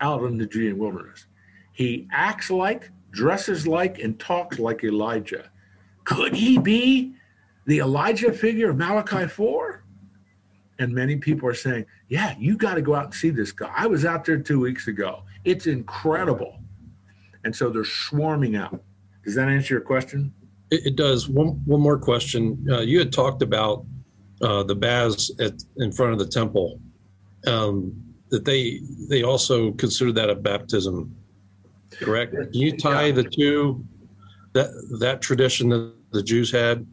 [0.00, 1.26] out in the Judean wilderness?
[1.72, 5.50] He acts like, dresses like, and talks like Elijah.
[6.04, 7.14] Could he be
[7.66, 9.84] the Elijah figure of Malachi 4?
[10.78, 13.70] And many people are saying, yeah, you got to go out and see this guy.
[13.76, 15.22] I was out there two weeks ago.
[15.44, 16.58] It's incredible.
[17.44, 18.82] And so they're swarming out.
[19.24, 20.32] Does that answer your question?
[20.70, 21.28] It, it does.
[21.28, 22.66] One, one more question.
[22.70, 23.84] Uh, you had talked about
[24.42, 26.80] uh, the baths at, in front of the temple,
[27.46, 27.92] um,
[28.30, 31.14] that they they also consider that a baptism,
[31.90, 32.32] correct?
[32.32, 33.84] Can you tie the two,
[34.52, 34.68] that
[35.00, 36.86] that tradition that the Jews had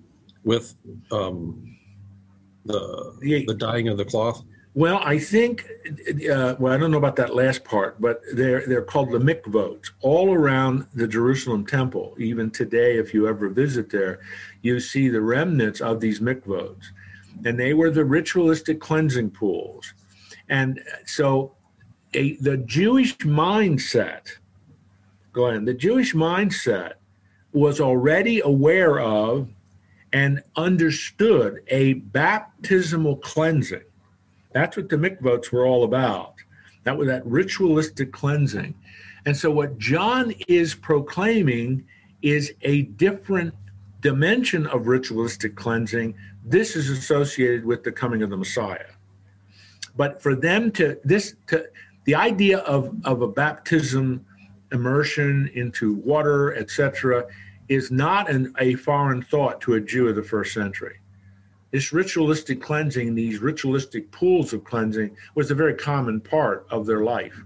[0.47, 0.75] with
[1.11, 1.77] um,
[2.65, 4.43] the the dyeing of the cloth?
[4.73, 5.67] Well, I think,
[6.31, 9.89] uh, well, I don't know about that last part, but they're they're called the mikvot
[10.01, 12.15] all around the Jerusalem temple.
[12.17, 14.19] Even today, if you ever visit there,
[14.61, 16.77] you see the remnants of these mikvot,
[17.43, 19.93] and they were the ritualistic cleansing pools.
[20.47, 21.55] And so,
[22.13, 24.27] a, the Jewish mindset,
[25.33, 26.93] Glenn, the Jewish mindset
[27.51, 29.49] was already aware of
[30.13, 33.83] and understood a baptismal cleansing.
[34.53, 36.35] That's what the mikvots were all about.
[36.83, 38.73] That was that ritualistic cleansing.
[39.25, 41.85] And so what John is proclaiming
[42.21, 43.53] is a different
[44.01, 46.15] dimension of ritualistic cleansing.
[46.45, 48.85] This is associated with the coming of the Messiah.
[49.97, 51.65] But for them to this to
[52.05, 54.25] the idea of, of a baptism
[54.71, 57.25] immersion into water, etc.,
[57.69, 60.99] is not an, a foreign thought to a Jew of the first century.
[61.71, 67.03] This ritualistic cleansing, these ritualistic pools of cleansing, was a very common part of their
[67.03, 67.43] life.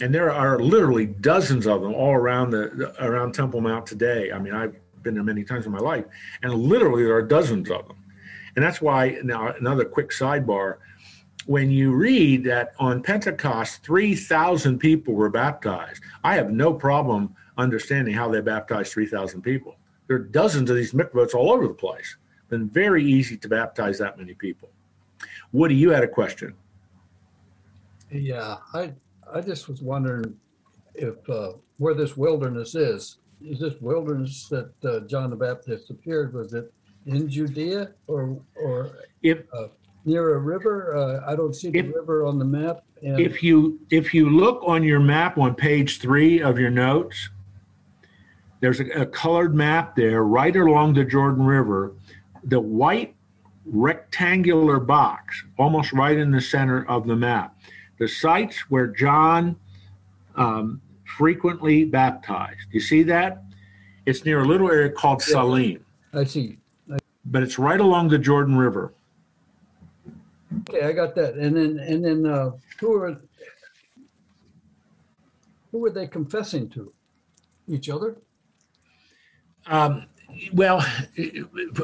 [0.00, 4.32] And there are literally dozens of them all around the around Temple Mount today.
[4.32, 6.04] I mean, I've been there many times in my life,
[6.42, 7.96] and literally there are dozens of them.
[8.56, 10.76] And that's why now another quick sidebar.
[11.46, 18.14] When you read that on Pentecost, 3,000 people were baptized, I have no problem understanding
[18.14, 19.76] how they baptized 3,000 people.
[20.06, 22.16] There are dozens of these mikvahs all over the place.
[22.48, 24.70] Been very easy to baptize that many people.
[25.52, 26.54] Woody, you had a question.
[28.10, 28.92] Yeah, I
[29.32, 30.36] I just was wondering
[30.94, 33.18] if uh, where this wilderness is.
[33.40, 36.34] Is this wilderness that uh, John the Baptist appeared?
[36.34, 36.72] Was it
[37.06, 39.68] in Judea or or if, uh,
[40.04, 40.96] near a river?
[40.96, 42.82] Uh, I don't see the if, river on the map.
[43.02, 47.30] And if you if you look on your map on page three of your notes,
[48.60, 51.92] there's a, a colored map there right along the Jordan River.
[52.44, 53.14] The white
[53.64, 57.56] rectangular box, almost right in the center of the map.
[57.98, 59.56] The sites where John
[60.36, 62.66] um, frequently baptized.
[62.70, 63.42] You see that?
[64.06, 65.32] It's near a little area called Yeah.
[65.34, 65.84] Salim,
[66.14, 66.58] I see.
[67.26, 68.92] but it's right along the Jordan River.
[70.68, 71.34] Okay, I got that.
[71.34, 72.50] And then, and then, uh,
[72.80, 73.20] who are,
[75.70, 76.92] who were they confessing to?
[77.68, 78.16] Each other?
[79.66, 80.06] Um,
[80.52, 80.84] well,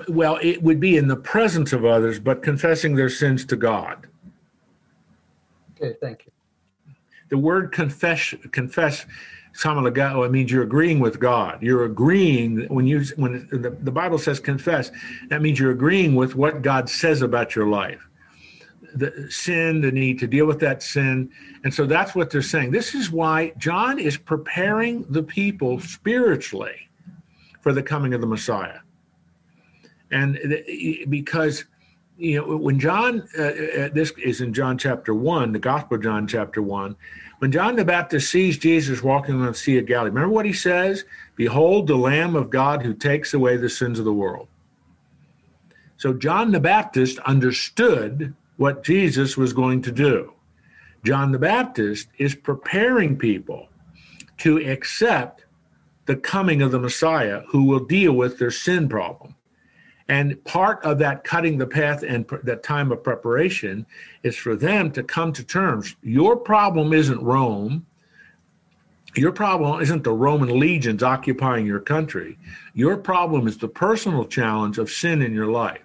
[0.09, 4.07] well, it would be in the presence of others, but confessing their sins to God.
[5.81, 6.33] Okay, thank you.
[7.29, 9.05] The word confess, confess,
[9.62, 11.62] homologeo, it means you're agreeing with God.
[11.62, 14.91] You're agreeing when you when the, the Bible says confess,
[15.29, 18.07] that means you're agreeing with what God says about your life.
[18.95, 21.31] The sin, the need to deal with that sin.
[21.64, 22.70] And so that's what they're saying.
[22.70, 26.86] This is why John is preparing the people spiritually
[27.67, 28.79] for the coming of the Messiah.
[30.12, 30.39] And
[31.09, 31.64] because
[32.17, 36.05] you know when John uh, uh, this is in John chapter 1, the Gospel of
[36.05, 36.95] John chapter 1,
[37.41, 40.53] when John the Baptist sees Jesus walking on the Sea of Galilee, remember what he
[40.53, 41.07] says?
[41.35, 44.47] Behold, the Lamb of God who takes away the sins of the world.
[45.97, 50.35] So John the Baptist understood what Jesus was going to do.
[51.05, 53.67] John the Baptist is preparing people
[54.39, 55.45] to accept
[56.07, 59.35] the coming of the Messiah who will deal with their sin problem.
[60.09, 63.85] And part of that cutting the path and pr- that time of preparation
[64.23, 65.97] is for them to come to terms.
[66.03, 67.85] Your problem isn't Rome.
[69.17, 72.39] Your problem isn't the Roman legions occupying your country.
[72.75, 75.83] Your problem is the personal challenge of sin in your life.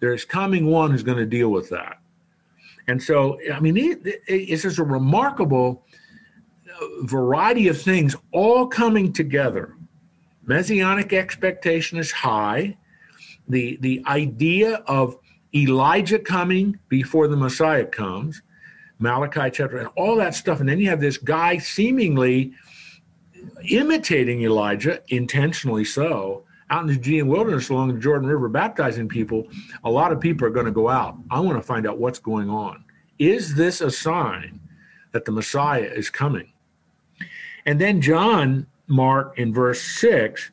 [0.00, 2.00] There is coming one who's going to deal with that.
[2.88, 5.84] And so, I mean, it, it, it's just a remarkable
[7.02, 9.76] variety of things all coming together.
[10.44, 12.76] Messianic expectation is high.
[13.48, 15.16] The, the idea of
[15.54, 18.42] Elijah coming before the Messiah comes,
[18.98, 20.60] Malachi chapter, and all that stuff.
[20.60, 22.52] And then you have this guy seemingly
[23.68, 29.48] imitating Elijah, intentionally so, out in the Judean wilderness along the Jordan River baptizing people.
[29.84, 31.16] A lot of people are going to go out.
[31.30, 32.84] I want to find out what's going on.
[33.18, 34.60] Is this a sign
[35.12, 36.52] that the Messiah is coming?
[37.66, 40.52] And then John, Mark, in verse 6,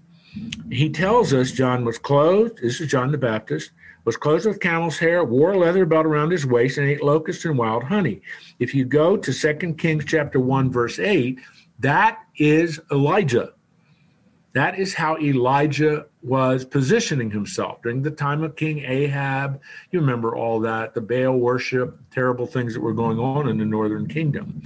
[0.72, 3.72] he tells us John was clothed, this is John the Baptist,
[4.03, 7.45] was clothed with camel's hair, wore a leather belt around his waist, and ate locusts
[7.45, 8.22] and wild honey.
[8.59, 11.39] If you go to 2 Kings chapter 1, verse 8,
[11.80, 13.53] that is Elijah.
[14.53, 19.59] That is how Elijah was positioning himself during the time of King Ahab.
[19.91, 23.66] You remember all that, the Baal worship, terrible things that were going on in the
[23.66, 24.61] northern kingdom.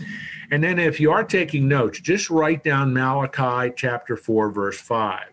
[0.51, 5.25] And then, if you are taking notes, just write down Malachi chapter 4, verse 5.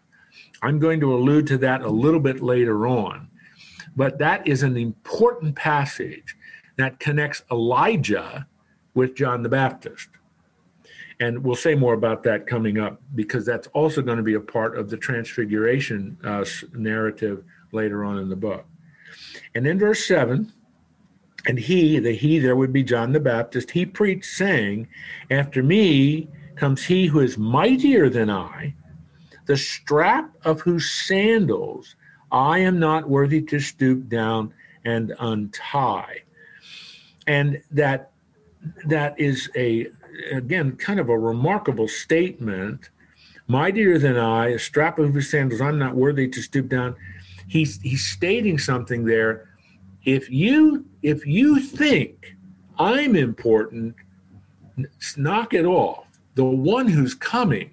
[0.63, 3.29] I'm going to allude to that a little bit later on.
[3.97, 6.37] But that is an important passage
[6.77, 8.47] that connects Elijah
[8.95, 10.09] with John the Baptist.
[11.21, 14.41] And we'll say more about that coming up because that's also going to be a
[14.41, 18.67] part of the transfiguration uh, narrative later on in the book.
[19.55, 20.53] And in verse 7,
[21.47, 24.89] and he, the he there would be John the Baptist, he preached, saying,
[25.31, 28.75] After me comes he who is mightier than I,
[29.47, 31.97] the strap of whose sandals
[32.33, 36.23] I am not worthy to stoop down and untie.
[37.27, 38.11] And that
[38.87, 39.89] that is a
[40.33, 42.91] again kind of a remarkable statement.
[43.47, 46.97] Mightier than I, a strap of whose sandals I'm not worthy to stoop down.
[47.47, 49.51] He's he's stating something there.
[50.05, 52.35] If you if you think
[52.79, 53.95] I'm important,
[55.19, 56.07] knock it off.
[56.35, 57.71] The one who's coming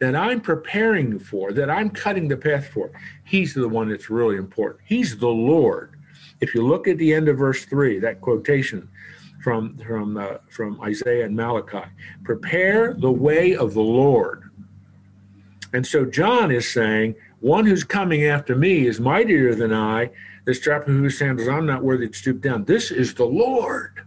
[0.00, 2.90] that I'm preparing for, that I'm cutting the path for,
[3.24, 4.80] he's the one that's really important.
[4.84, 5.94] He's the Lord.
[6.40, 8.88] If you look at the end of verse three, that quotation
[9.42, 11.88] from from uh, from Isaiah and Malachi,
[12.24, 14.50] prepare the way of the Lord.
[15.72, 20.10] And so John is saying, one who's coming after me is mightier than I.
[20.46, 22.64] The strap of sandals I'm not worthy to stoop down.
[22.64, 24.00] This is the Lord.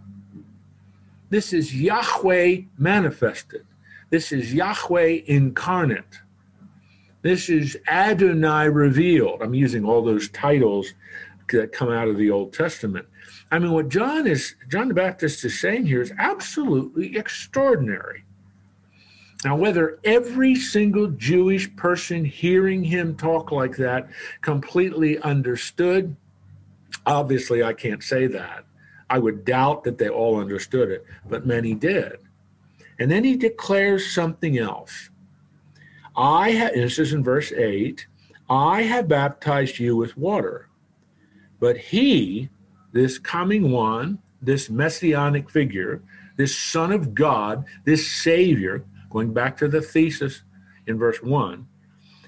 [1.30, 3.66] This is Yahweh manifested.
[4.10, 6.22] This is Yahweh incarnate.
[7.22, 9.42] This is Adonai revealed.
[9.42, 10.94] I'm using all those titles
[11.52, 13.06] that come out of the Old Testament.
[13.52, 18.24] I mean, what John is, John the Baptist is saying here is absolutely extraordinary.
[19.44, 24.10] Now, whether every single Jewish person hearing him talk like that
[24.42, 26.16] completely understood,
[27.06, 28.66] obviously I can't say that.
[29.10, 32.18] I would doubt that they all understood it, but many did.
[33.00, 35.10] And then he declares something else.
[36.16, 38.06] I have, this is in verse 8,
[38.50, 40.70] I have baptized you with water,
[41.60, 42.50] But he,
[42.92, 46.02] this coming one, this messianic figure,
[46.38, 50.44] this Son of God, this Savior, going back to the thesis
[50.88, 51.68] in verse 1,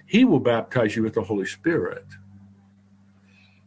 [0.05, 2.05] he will baptize you with the Holy Spirit.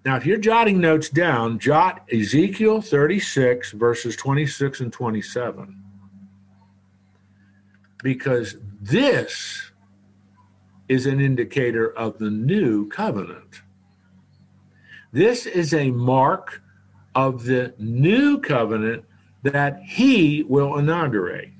[0.04, 5.82] Now, if you're jotting notes down, jot Ezekiel 36, verses 26 and 27.
[8.02, 9.70] Because this
[10.88, 13.62] is an indicator of the new covenant.
[15.10, 16.60] This is a mark
[17.14, 19.04] of the new covenant
[19.42, 21.50] that he will inaugurate.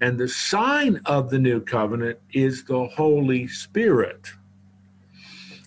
[0.00, 4.32] And the sign of the new covenant is the Holy Spirit.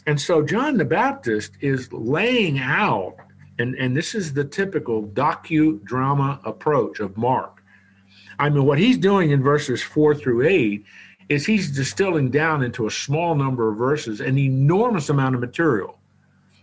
[0.07, 3.15] And so John the Baptist is laying out,
[3.57, 7.63] and, and this is the typical docudrama approach of Mark.
[8.37, 10.85] I mean, what he's doing in verses four through eight
[11.29, 15.97] is he's distilling down into a small number of verses an enormous amount of material.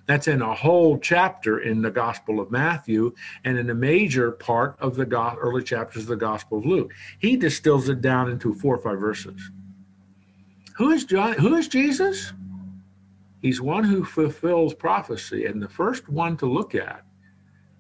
[0.07, 3.15] That's in a whole chapter in the Gospel of Matthew
[3.45, 6.93] and in a major part of the go- early chapters of the Gospel of Luke.
[7.19, 9.51] He distills it down into four or five verses.
[10.77, 11.35] Who is John?
[11.35, 12.33] Who is Jesus?
[13.43, 15.47] He's one who fulfills prophecy.
[15.47, 17.05] And the first one to look at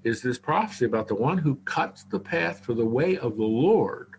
[0.02, 3.44] is this prophecy about the one who cuts the path for the way of the
[3.44, 4.16] Lord.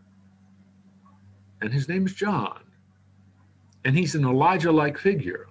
[1.62, 2.62] And his name is John.
[3.84, 5.50] And he's an Elijah like figure,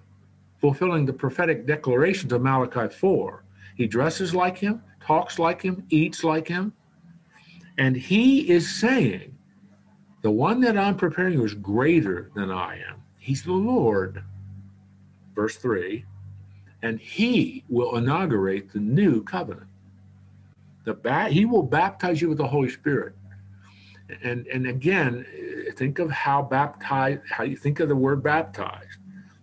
[0.59, 3.43] fulfilling the prophetic declarations of Malachi 4.
[3.75, 6.73] He dresses like him, talks like him, eats like him.
[7.77, 9.37] And he is saying,
[10.23, 13.03] The one that I'm preparing is greater than I am.
[13.19, 14.23] He's the Lord
[15.35, 16.05] verse 3,
[16.81, 19.67] and he will inaugurate the new covenant.
[20.85, 23.15] The ba- he will baptize you with the Holy Spirit.
[24.21, 25.25] And, and again,
[25.75, 28.99] think of how baptized, how you think of the word baptized.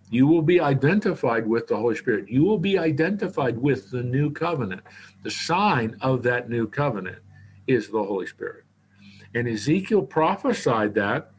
[0.09, 2.29] You will be identified with the Holy Spirit.
[2.29, 4.81] You will be identified with the new covenant.
[5.23, 7.19] The sign of that new covenant
[7.65, 8.65] is the Holy Spirit.
[9.33, 11.31] And Ezekiel prophesied that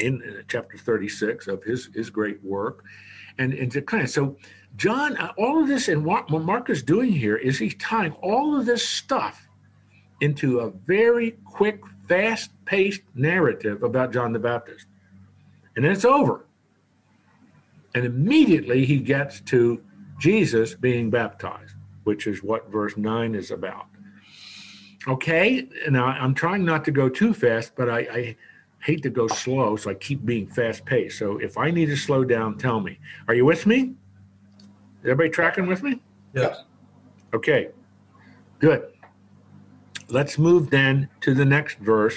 [0.00, 2.84] in, chapter 36 of his, his great work
[3.38, 4.36] and, and of so
[4.76, 8.12] John, uh, all of this and what, what Mark is doing here is he's tying
[8.22, 9.48] all of this stuff
[10.20, 14.86] into a very quick, fast-paced narrative about John the Baptist,
[15.76, 16.46] and then it's over.
[17.94, 19.82] And immediately he gets to
[20.18, 21.74] Jesus being baptized,
[22.04, 23.86] which is what verse nine is about.
[25.08, 28.36] Okay, now I'm trying not to go too fast, but I, I
[28.82, 31.18] hate to go slow, so I keep being fast paced.
[31.18, 32.98] So if I need to slow down, tell me.
[33.28, 33.94] Are you with me?
[35.02, 36.00] Is everybody tracking with me?
[36.34, 36.62] Yes.
[37.32, 37.68] Okay,
[38.58, 38.88] good.
[40.08, 42.16] Let's move then to the next verse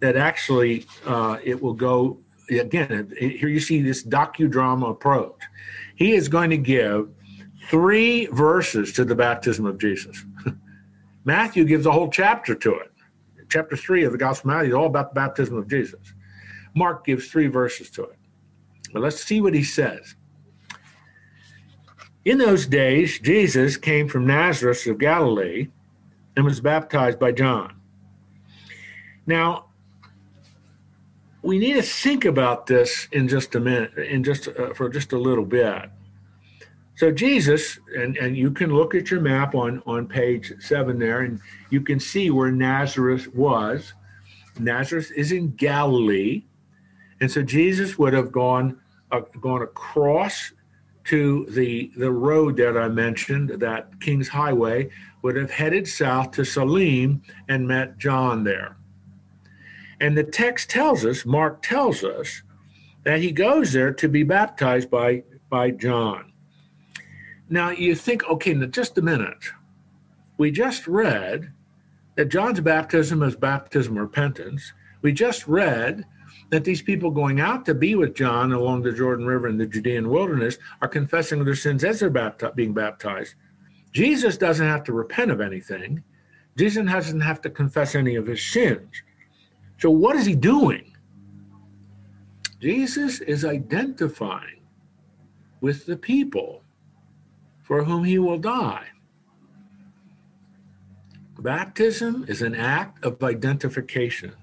[0.00, 3.12] that actually uh, it will go again.
[3.18, 5.40] Here you see this docudrama approach.
[5.96, 7.10] He is going to give
[7.68, 10.24] three verses to the baptism of Jesus.
[11.24, 12.93] Matthew gives a whole chapter to it
[13.54, 16.12] chapter 3 of the Gospel of Matthew is all about the baptism of Jesus.
[16.74, 18.16] Mark gives three verses to it.
[18.92, 20.16] But let's see what he says.
[22.24, 25.68] In those days, Jesus came from Nazareth of Galilee
[26.34, 27.76] and was baptized by John.
[29.24, 29.66] Now,
[31.42, 35.12] we need to think about this in just a minute, in just uh, for just
[35.12, 35.90] a little bit.
[36.96, 41.22] So Jesus, and, and you can look at your map on, on page seven there,
[41.22, 41.40] and
[41.70, 43.94] you can see where Nazareth was.
[44.58, 46.44] Nazareth is in Galilee.
[47.20, 48.80] And so Jesus would have gone
[49.10, 50.52] uh, gone across
[51.04, 54.90] to the the road that I mentioned, that King's Highway,
[55.22, 58.76] would have headed south to Salim and met John there.
[60.00, 62.42] And the text tells us, Mark tells us,
[63.04, 66.32] that he goes there to be baptized by by John.
[67.54, 69.52] Now you think, okay, now just a minute.
[70.38, 71.52] We just read
[72.16, 74.72] that John's baptism is baptism repentance.
[75.02, 76.04] We just read
[76.50, 79.68] that these people going out to be with John along the Jordan River in the
[79.68, 83.36] Judean wilderness are confessing their sins as they're bapti- being baptized.
[83.92, 86.02] Jesus doesn't have to repent of anything.
[86.56, 88.90] Jesus doesn't have to confess any of his sins.
[89.78, 90.92] So what is he doing?
[92.60, 94.62] Jesus is identifying
[95.60, 96.63] with the people
[97.64, 98.86] for whom he will die.
[101.38, 104.34] Baptism is an act of identification.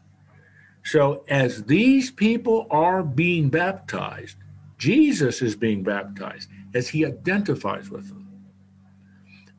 [0.83, 4.37] So, as these people are being baptized,
[4.77, 8.27] Jesus is being baptized as he identifies with them.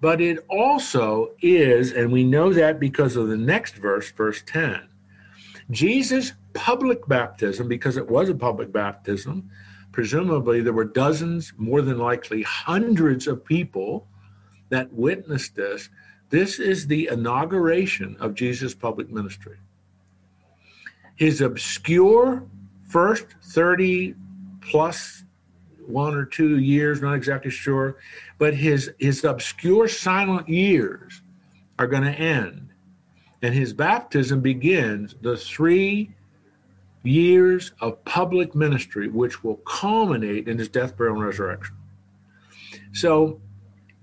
[0.01, 4.89] But it also is, and we know that because of the next verse, verse 10.
[5.71, 9.49] Jesus' public baptism, because it was a public baptism,
[9.93, 14.07] presumably there were dozens, more than likely hundreds of people
[14.71, 15.91] that witnessed this.
[16.31, 19.59] This is the inauguration of Jesus' public ministry.
[21.17, 22.43] His obscure
[22.89, 24.15] first 30
[24.63, 25.25] plus
[25.87, 27.99] one or two years, not exactly sure,
[28.39, 31.23] but his, his obscure silent years
[31.79, 32.71] are going to end.
[33.43, 36.15] And his baptism begins the three
[37.03, 41.77] years of public ministry, which will culminate in his death, burial, and resurrection.
[42.93, 43.41] So,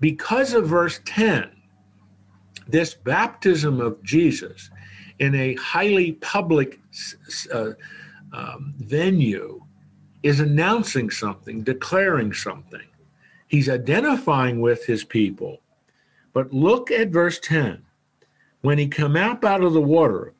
[0.00, 1.50] because of verse 10,
[2.66, 4.70] this baptism of Jesus
[5.18, 6.80] in a highly public
[7.52, 7.70] uh,
[8.32, 9.62] um, venue
[10.22, 12.86] is announcing something, declaring something.
[13.48, 15.60] He's identifying with his people.
[16.32, 17.82] But look at verse 10.
[18.62, 20.34] When he come up out of the water,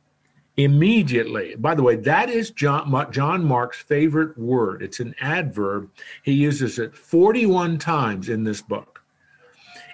[0.64, 4.82] immediately, by the way, that is John, John Mark's favorite word.
[4.82, 5.90] It's an adverb.
[6.22, 9.02] He uses it 41 times in this book.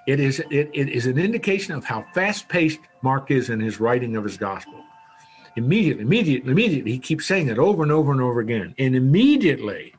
[0.06, 3.80] It is, it, it is an indication of how fast paced Mark is in his
[3.80, 4.84] writing of his gospel.
[5.56, 8.74] Immediately, immediately, immediately, he keeps saying it over and over and over again.
[8.78, 9.94] And immediately,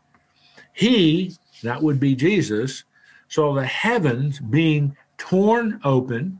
[0.73, 2.83] he, that would be Jesus,
[3.27, 6.39] saw the heavens being torn open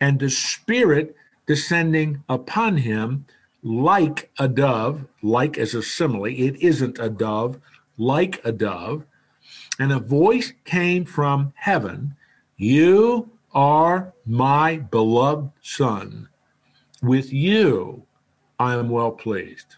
[0.00, 1.16] and the Spirit
[1.46, 3.26] descending upon him
[3.62, 6.26] like a dove, like as a simile.
[6.26, 7.60] It isn't a dove,
[7.98, 9.04] like a dove.
[9.78, 12.16] And a voice came from heaven
[12.56, 16.28] You are my beloved Son.
[17.02, 18.04] With you
[18.58, 19.76] I am well pleased.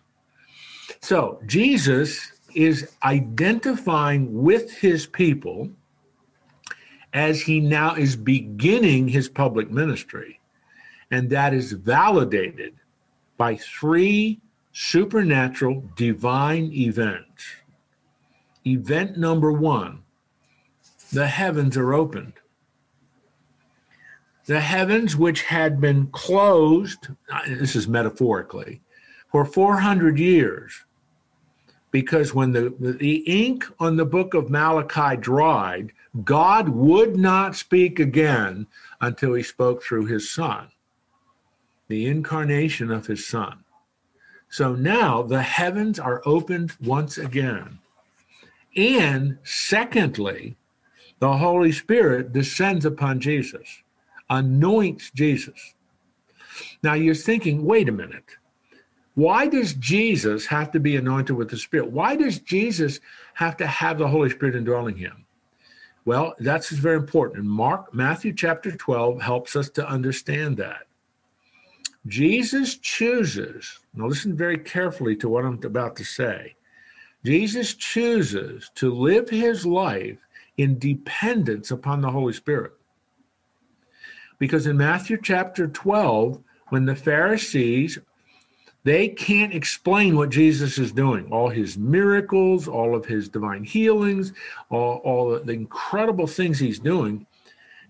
[1.00, 5.70] So Jesus is identifying with his people
[7.12, 10.40] as he now is beginning his public ministry.
[11.10, 12.74] And that is validated
[13.42, 14.40] by three
[14.72, 17.42] supernatural divine events.
[18.64, 20.04] Event number one
[21.12, 22.34] the heavens are opened
[24.46, 28.80] the heavens which had been closed, uh, this is metaphorically,
[29.32, 30.84] for 400 years.
[31.90, 35.92] Because when the, the ink on the book of Malachi dried,
[36.24, 38.66] God would not speak again
[39.00, 40.71] until he spoke through his son,
[41.92, 43.64] the incarnation of his son.
[44.48, 47.80] So now the heavens are opened once again.
[48.74, 50.56] And secondly,
[51.18, 53.82] the Holy Spirit descends upon Jesus
[54.30, 55.74] anoints Jesus.
[56.82, 58.38] Now you're thinking, wait a minute.
[59.14, 61.90] Why does Jesus have to be anointed with the Spirit?
[61.90, 63.00] Why does Jesus
[63.34, 65.26] have to have the Holy Spirit indwelling him?
[66.06, 67.40] Well, that's very important.
[67.40, 70.86] And Mark, Matthew chapter 12 helps us to understand that.
[72.06, 76.56] Jesus chooses, now listen very carefully to what I'm about to say.
[77.24, 80.18] Jesus chooses to live his life
[80.56, 82.72] in dependence upon the Holy Spirit.
[84.38, 86.40] Because in Matthew chapter 12,
[86.70, 87.98] when the Pharisees
[88.84, 94.32] they can't explain what Jesus is doing, all his miracles, all of his divine healings,
[94.70, 97.26] all, all the incredible things he's doing.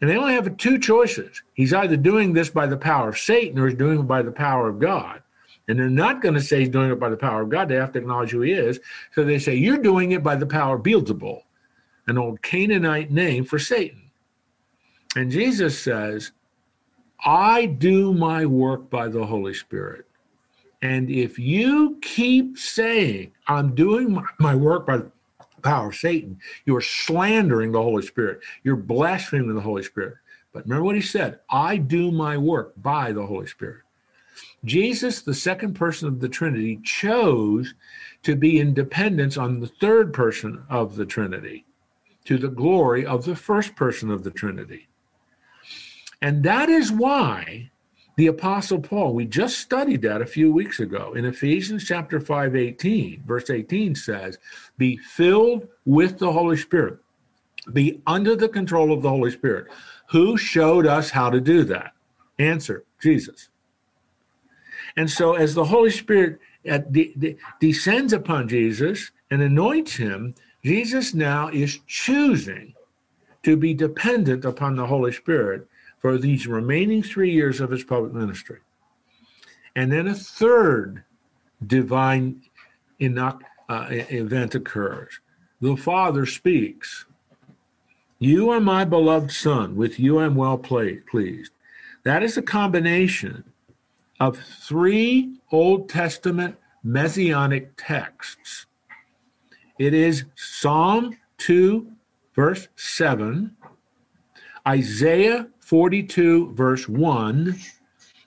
[0.03, 1.43] And they only have two choices.
[1.55, 4.33] He's either doing this by the power of Satan or he's doing it by the
[4.33, 5.23] power of God.
[5.69, 7.69] And they're not going to say he's doing it by the power of God.
[7.69, 8.81] They have to acknowledge who he is.
[9.15, 11.43] So they say, You're doing it by the power of Beelzebul,
[12.09, 14.11] an old Canaanite name for Satan.
[15.15, 16.33] And Jesus says,
[17.25, 20.07] I do my work by the Holy Spirit.
[20.83, 25.03] And if you keep saying, I'm doing my, my work by
[25.63, 28.41] power of Satan, you're slandering the Holy Spirit.
[28.65, 30.17] You're blaspheming the Holy Spirit.
[30.53, 33.83] But remember what he said I do my work by the Holy Spirit.
[34.65, 37.75] Jesus, the second person of the Trinity, chose
[38.23, 41.65] to be in dependence on the third person of the Trinity
[42.25, 44.89] to the glory of the first person of the Trinity.
[46.21, 47.72] And that is why
[48.17, 52.55] the apostle Paul, we just studied that a few weeks ago in Ephesians chapter 5,
[52.55, 54.39] 18, verse 18 says,
[54.77, 56.99] be filled with the Holy Spirit,
[57.73, 59.69] be under the control of the Holy Spirit.
[60.11, 61.93] Who showed us how to do that?
[62.39, 63.49] Answer, Jesus.
[64.97, 66.39] And so as the Holy Spirit
[66.71, 72.75] uh, de- de- descends upon Jesus and anoints him, Jesus now is choosing
[73.43, 75.67] to be dependent upon the Holy Spirit
[76.03, 78.59] for these remaining three years of his public ministry.
[79.77, 81.05] And then a third
[81.65, 82.43] divine
[83.01, 85.21] uh, event occurs.
[85.61, 87.07] The Father speaks.
[88.19, 89.77] You are my beloved Son.
[89.77, 91.53] With you I'm well pleased.
[92.03, 93.45] That is a combination
[94.19, 98.67] of three Old Testament messianic texts.
[99.79, 101.91] It is Psalm 2,
[102.35, 103.57] verse 7,
[104.67, 107.59] Isaiah 42, verse 1,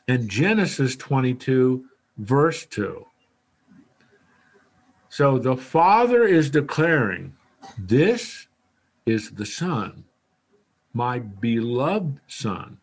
[0.08, 1.86] and Genesis 22,
[2.18, 3.06] verse 2.
[5.10, 7.36] So the Father is declaring,
[7.78, 8.48] This
[9.06, 10.06] is the Son,
[10.94, 12.80] my beloved Son,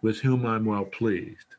[0.00, 1.56] with whom I'm well pleased.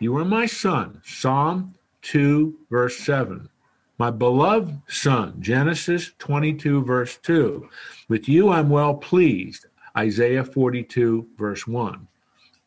[0.00, 3.50] You are my Son, Psalm 2, verse 7.
[3.98, 7.68] My beloved Son, Genesis 22, verse 2.
[8.08, 9.66] With you I'm well pleased,
[9.96, 12.06] Isaiah 42, verse 1.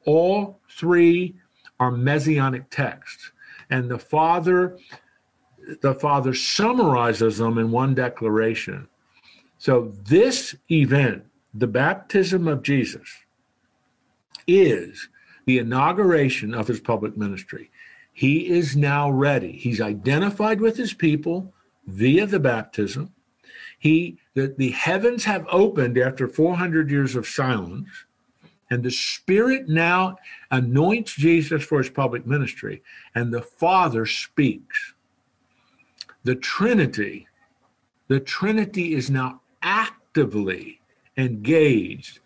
[0.06, 1.36] All three
[1.80, 3.32] are messianic texts,
[3.70, 4.78] and the Father
[5.82, 8.88] the Father summarizes them in one declaration.
[9.58, 13.10] So this event, the baptism of Jesus,
[14.46, 15.10] is
[15.46, 17.70] the inauguration of his public ministry.
[18.14, 19.52] He is now ready.
[19.52, 21.54] He's identified with his people
[21.86, 23.14] via the baptism.
[23.80, 27.90] He the, the heavens have opened after 400 years of silence,
[28.70, 30.18] and the Spirit now
[30.52, 32.84] anoints Jesus for his public ministry,
[33.16, 34.94] and the Father speaks.
[36.24, 37.28] The Trinity,
[38.10, 40.82] the Trinity is now actively
[41.18, 42.20] engaged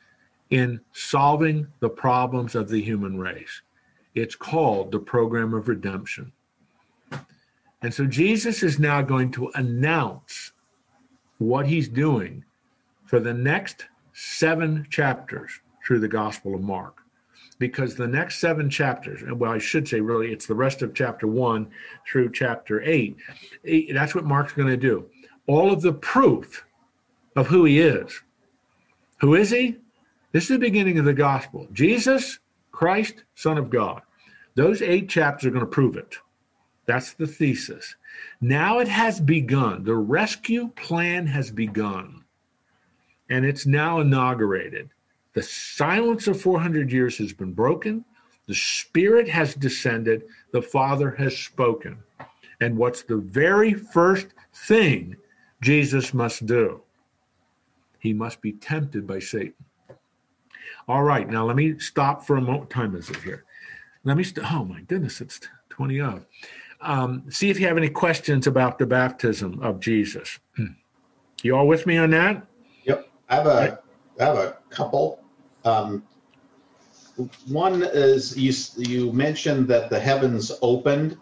[0.50, 3.62] in solving the problems of the human race.
[4.16, 6.34] It's called the program of redemption.
[7.82, 10.52] And so Jesus is now going to announce
[11.42, 12.44] what he's doing
[13.06, 15.52] for the next seven chapters
[15.86, 16.98] through the Gospel of Mark.
[17.58, 21.28] Because the next seven chapters, well, I should say really, it's the rest of chapter
[21.28, 21.68] one
[22.08, 23.18] through chapter eight.
[23.66, 25.06] Eh, that's what Mark's going to do.
[25.48, 26.66] All of the proof
[27.36, 28.22] of who he is.
[29.20, 29.78] Who is he?
[30.32, 31.68] This is the beginning of the gospel.
[31.72, 32.40] Jesus,
[32.72, 34.02] Christ, Son of God.
[34.56, 36.18] Those eight chapters are going to prove it.
[36.86, 37.96] That's the thesis.
[38.40, 39.84] Now it has begun.
[39.84, 42.24] The rescue plan has begun.
[43.30, 44.90] And it's now inaugurated.
[45.34, 48.04] The silence of 400 years has been broken.
[48.48, 50.24] The Spirit has descended.
[50.52, 52.00] The Father has spoken.
[52.60, 55.16] And what's the very first thing
[55.62, 56.82] Jesus must do?
[58.00, 59.54] He must be tempted by Satan.
[60.88, 62.70] All right, now let me stop for a moment.
[62.70, 63.46] Time is it here?
[64.04, 65.40] Let me, st- oh my goodness, it's
[65.70, 66.26] 20 of.
[66.82, 70.40] Um, see if you have any questions about the baptism of Jesus.
[71.44, 72.46] You all with me on that?
[72.84, 73.10] Yep.
[73.30, 73.80] I have a,
[74.20, 75.24] I have a couple.
[75.66, 76.04] Um,
[77.48, 81.18] one is you, you mentioned that the heavens opened.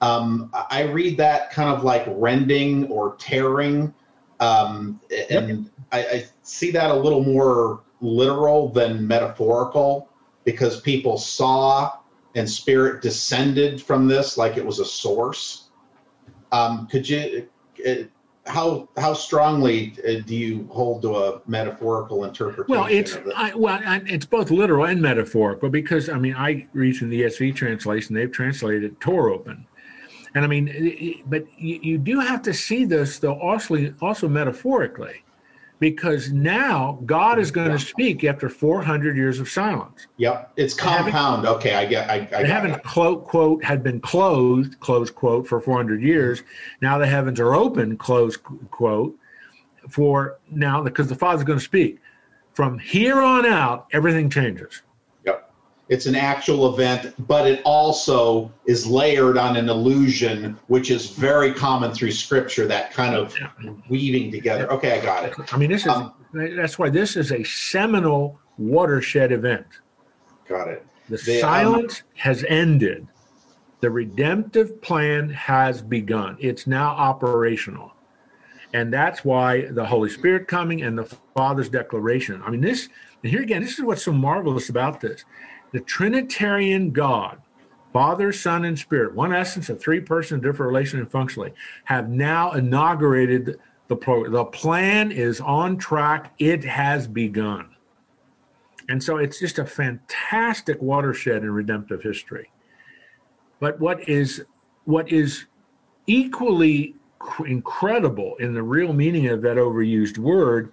[0.00, 3.94] Um, I read that kind of like rending or tearing.
[4.40, 5.00] Um,
[5.30, 10.08] and I, I see that a little more literal than metaphorical
[10.44, 11.92] because people saw
[12.34, 15.68] and spirit descended from this like it was a source.
[16.52, 17.48] Um, could you,
[17.86, 17.94] uh,
[18.46, 22.66] how how strongly uh, do you hold to a metaphorical interpretation?
[22.68, 23.16] Well, it's?
[23.34, 27.22] I, well, I, it's both literal and metaphorical because I mean I read from the
[27.22, 29.66] ESV translation; they've translated torn open,
[30.34, 34.28] and I mean, it- but you, you do have to see this though also also
[34.28, 35.24] metaphorically,
[35.80, 37.76] because now God is going Yeah.
[37.76, 40.06] to speak after 400 years of silence.
[40.16, 41.46] Yep, it's compound.
[41.46, 42.08] Okay, I get.
[42.08, 42.82] I, I The got heaven it.
[42.84, 46.42] quote quote had been closed close quote for 400 years.
[46.80, 49.16] Now the heavens are open close quote
[49.90, 51.98] for now because the Father's going to speak.
[52.54, 54.82] From here on out, everything changes.
[55.88, 61.52] It's an actual event, but it also is layered on an illusion, which is very
[61.52, 62.66] common through Scripture.
[62.66, 63.36] That kind of
[63.90, 64.70] weaving together.
[64.72, 65.54] Okay, I got it.
[65.54, 69.66] I mean, this is Um, that's why this is a seminal watershed event.
[70.48, 70.86] Got it.
[71.08, 73.06] The The, um, silence has ended.
[73.80, 76.38] The redemptive plan has begun.
[76.40, 77.92] It's now operational.
[78.72, 81.04] And that's why the Holy Spirit coming and the
[81.36, 82.42] Father's declaration.
[82.44, 82.88] I mean, this,
[83.22, 85.24] and here again, this is what's so marvelous about this.
[85.74, 87.42] The Trinitarian God,
[87.92, 91.52] Father, Son, and Spirit, one essence of three persons, different relation and functionally,
[91.82, 93.58] have now inaugurated
[93.88, 94.30] the program.
[94.30, 96.32] The plan is on track.
[96.38, 97.74] It has begun.
[98.88, 102.52] And so it's just a fantastic watershed in redemptive history.
[103.58, 104.44] But what is
[104.84, 105.46] what is
[106.06, 106.94] equally
[107.44, 110.70] incredible in the real meaning of that overused word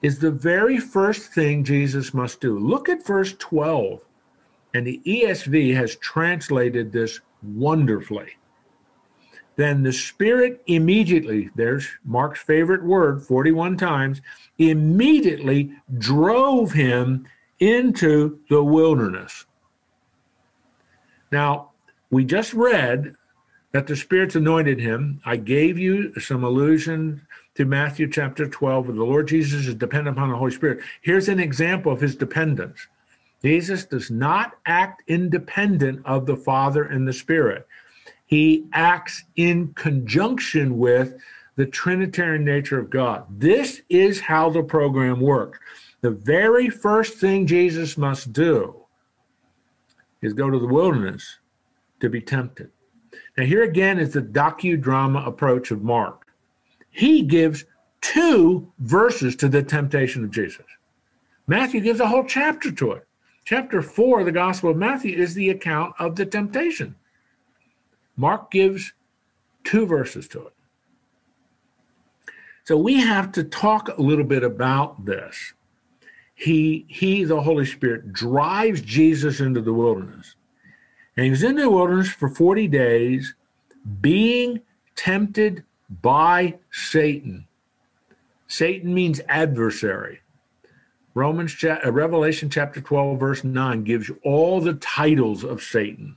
[0.00, 2.56] is the very first thing Jesus must do.
[2.56, 4.00] Look at verse 12.
[4.74, 8.36] And the ESV has translated this wonderfully.
[9.56, 14.20] Then the Spirit immediately, there's Mark's favorite word 41 times,
[14.58, 17.26] immediately drove him
[17.60, 19.46] into the wilderness.
[21.30, 21.70] Now,
[22.10, 23.14] we just read
[23.72, 25.20] that the Spirit's anointed him.
[25.24, 27.22] I gave you some allusion
[27.54, 31.28] to Matthew chapter 12, where the Lord Jesus is dependent upon the Holy Spirit, here's
[31.28, 32.88] an example of his dependence.
[33.44, 37.66] Jesus does not act independent of the Father and the Spirit.
[38.24, 41.20] He acts in conjunction with
[41.56, 43.26] the Trinitarian nature of God.
[43.28, 45.58] This is how the program works.
[46.00, 48.76] The very first thing Jesus must do
[50.22, 51.38] is go to the wilderness
[52.00, 52.70] to be tempted.
[53.36, 56.26] Now, here again is the docudrama approach of Mark.
[56.88, 57.66] He gives
[58.00, 60.64] two verses to the temptation of Jesus.
[61.46, 63.06] Matthew gives a whole chapter to it.
[63.44, 66.94] Chapter four of the Gospel of Matthew is the account of the temptation.
[68.16, 68.92] Mark gives
[69.64, 70.52] two verses to it.
[72.64, 75.52] So we have to talk a little bit about this.
[76.34, 80.36] He, he, the Holy Spirit, drives Jesus into the wilderness.
[81.16, 83.34] And he was in the wilderness for 40 days,
[84.00, 84.60] being
[84.96, 85.64] tempted
[86.02, 87.46] by Satan.
[88.48, 90.20] Satan means adversary.
[91.14, 96.16] Romans, uh, Revelation chapter 12, verse 9 gives you all the titles of Satan,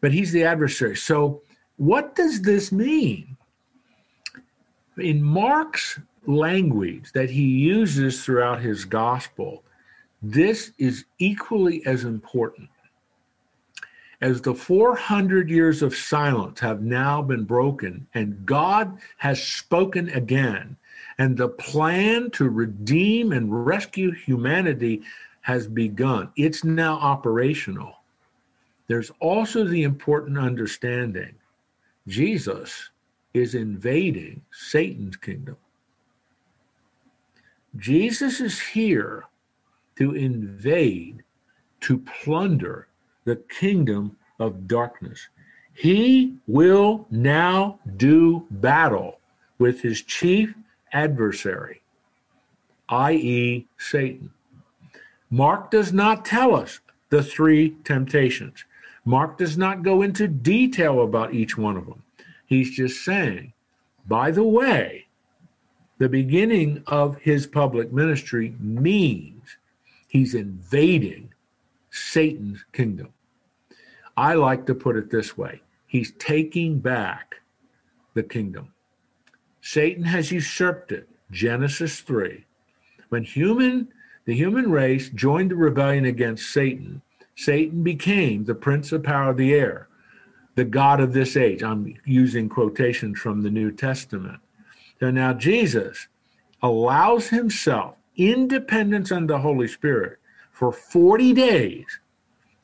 [0.00, 0.96] but he's the adversary.
[0.96, 1.42] So,
[1.76, 3.36] what does this mean?
[4.98, 9.62] In Mark's language that he uses throughout his gospel,
[10.22, 12.68] this is equally as important.
[14.20, 20.76] As the 400 years of silence have now been broken and God has spoken again,
[21.16, 25.02] and the plan to redeem and rescue humanity
[25.40, 27.96] has begun, it's now operational.
[28.88, 31.34] There's also the important understanding
[32.06, 32.90] Jesus
[33.32, 35.56] is invading Satan's kingdom.
[37.76, 39.24] Jesus is here
[39.96, 41.22] to invade,
[41.82, 42.88] to plunder
[43.30, 45.28] the kingdom of darkness.
[45.72, 49.20] He will now do battle
[49.60, 50.52] with his chief
[50.92, 51.80] adversary,
[52.88, 54.32] i.e., Satan.
[55.30, 58.64] Mark does not tell us the three temptations.
[59.04, 62.02] Mark does not go into detail about each one of them.
[62.46, 63.52] He's just saying,
[64.08, 65.06] by the way,
[65.98, 69.56] the beginning of his public ministry means
[70.08, 71.32] he's invading
[71.92, 73.12] Satan's kingdom.
[74.20, 77.36] I like to put it this way he's taking back
[78.12, 78.74] the kingdom.
[79.62, 81.08] Satan has usurped it.
[81.30, 82.44] Genesis 3.
[83.08, 83.88] When human
[84.26, 87.00] the human race joined the rebellion against Satan,
[87.34, 89.88] Satan became the prince of power of the air,
[90.54, 91.62] the God of this age.
[91.62, 94.40] I'm using quotations from the New Testament.
[94.98, 96.08] So now Jesus
[96.62, 100.18] allows himself independence under the Holy Spirit
[100.52, 101.86] for 40 days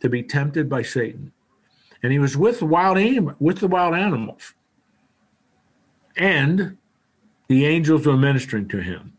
[0.03, 1.33] to be tempted by Satan.
[2.07, 4.55] And he was with wild anim- with the wild animals.
[6.17, 6.79] And
[7.49, 9.15] the angels were ministering to him.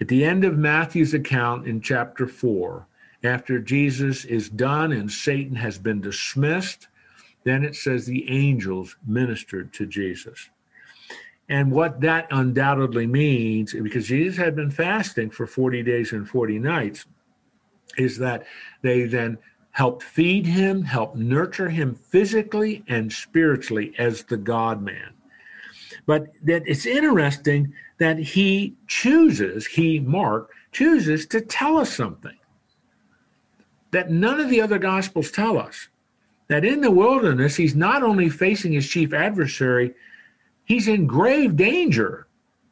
[0.00, 2.84] At the end of Matthew's account in chapter 4,
[3.22, 6.88] after Jesus is done and Satan has been dismissed,
[7.44, 10.50] then it says the angels ministered to Jesus.
[11.48, 16.58] And what that undoubtedly means, because Jesus had been fasting for 40 days and 40
[16.58, 17.06] nights,
[17.96, 18.46] is that
[18.82, 19.38] they then
[19.76, 25.12] helped feed him, helped nurture him physically and spiritually as the God man.
[26.06, 32.38] But that it's interesting that he chooses, he, Mark, chooses to tell us something
[33.90, 35.88] that none of the other gospels tell us.
[36.48, 39.92] That in the wilderness, he's not only facing his chief adversary,
[40.64, 42.28] he's in grave danger,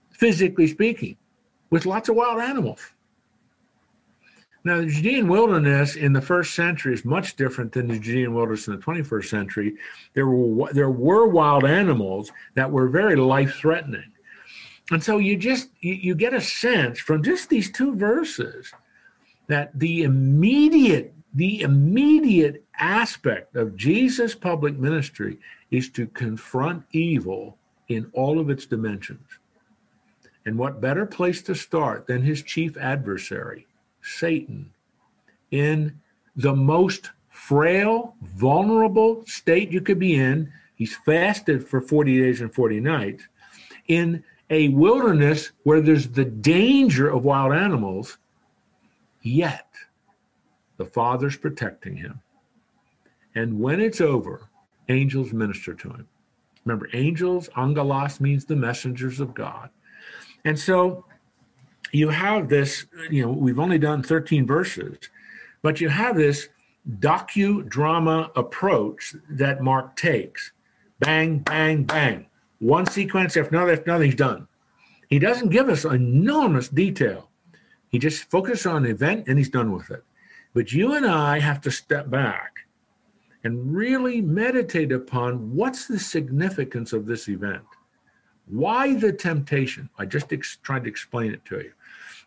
[0.08, 1.18] physically speaking,
[1.68, 2.80] with lots of wild animals.
[4.66, 8.66] Now, the Judean wilderness in the first century is much different than the Judean wilderness
[8.66, 9.74] in the 21st century.
[10.14, 14.10] There were there were wild animals that were very life threatening,
[14.90, 18.72] and so you just you, you get a sense from just these two verses
[19.48, 25.36] that the immediate the immediate aspect of Jesus' public ministry
[25.70, 27.58] is to confront evil
[27.88, 29.28] in all of its dimensions.
[30.46, 33.66] And what better place to start than his chief adversary,
[34.04, 34.70] Satan,
[35.50, 36.00] in
[36.36, 40.52] the most frail, vulnerable state you could be in?
[40.76, 43.24] He's fasted for 40 days and 40 nights
[43.88, 48.18] in a wilderness where there's the danger of wild animals,
[49.22, 49.68] yet
[50.76, 52.20] the Father's protecting him.
[53.34, 54.48] And when it's over,
[54.88, 56.08] angels minister to him.
[56.64, 59.70] Remember, angels, angelos means the messengers of God.
[60.44, 61.04] And so
[61.94, 64.98] you have this, you know, we've only done 13 verses,
[65.62, 66.48] but you have this
[66.98, 70.52] docudrama approach that Mark takes.
[70.98, 72.26] Bang, bang, bang.
[72.58, 74.48] One sequence after another after another, he's done.
[75.08, 77.30] He doesn't give us enormous detail.
[77.88, 80.02] He just focuses on the event and he's done with it.
[80.52, 82.60] But you and I have to step back
[83.44, 87.64] and really meditate upon what's the significance of this event.
[88.46, 89.88] Why the temptation?
[89.98, 91.72] I just ex- tried to explain it to you.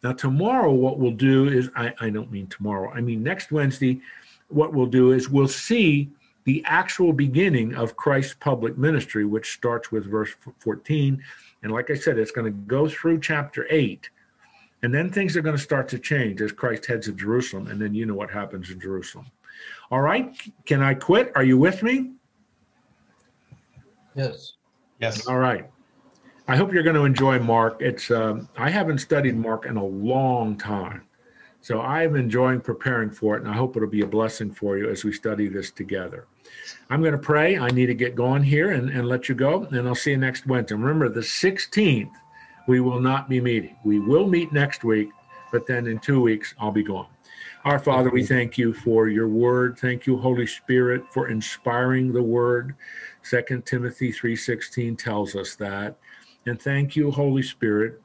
[0.03, 4.01] Now, tomorrow, what we'll do is I, I don't mean tomorrow, I mean next Wednesday,
[4.49, 6.09] what we'll do is we'll see
[6.45, 11.21] the actual beginning of Christ's public ministry, which starts with verse 14.
[11.61, 14.09] And like I said, it's going to go through chapter 8.
[14.83, 17.67] And then things are going to start to change as Christ heads to Jerusalem.
[17.67, 19.25] And then you know what happens in Jerusalem.
[19.91, 20.33] All right.
[20.65, 21.33] Can I quit?
[21.35, 22.11] Are you with me?
[24.15, 24.53] Yes.
[25.01, 25.27] Yes.
[25.27, 25.69] All right.
[26.49, 27.81] I hope you're going to enjoy Mark.
[27.81, 31.01] It's um, I haven't studied Mark in a long time,
[31.59, 34.89] so I'm enjoying preparing for it, and I hope it'll be a blessing for you
[34.89, 36.25] as we study this together.
[36.89, 37.57] I'm going to pray.
[37.57, 40.17] I need to get going here and, and let you go, and I'll see you
[40.17, 40.75] next Wednesday.
[40.75, 42.11] Remember, the 16th,
[42.65, 43.75] we will not be meeting.
[43.83, 45.09] We will meet next week,
[45.51, 47.07] but then in two weeks, I'll be gone.
[47.65, 49.77] Our Father, we thank you for your word.
[49.77, 52.75] Thank you, Holy Spirit, for inspiring the word.
[53.21, 55.97] Second Timothy 3:16 tells us that.
[56.47, 58.01] And thank you, Holy Spirit.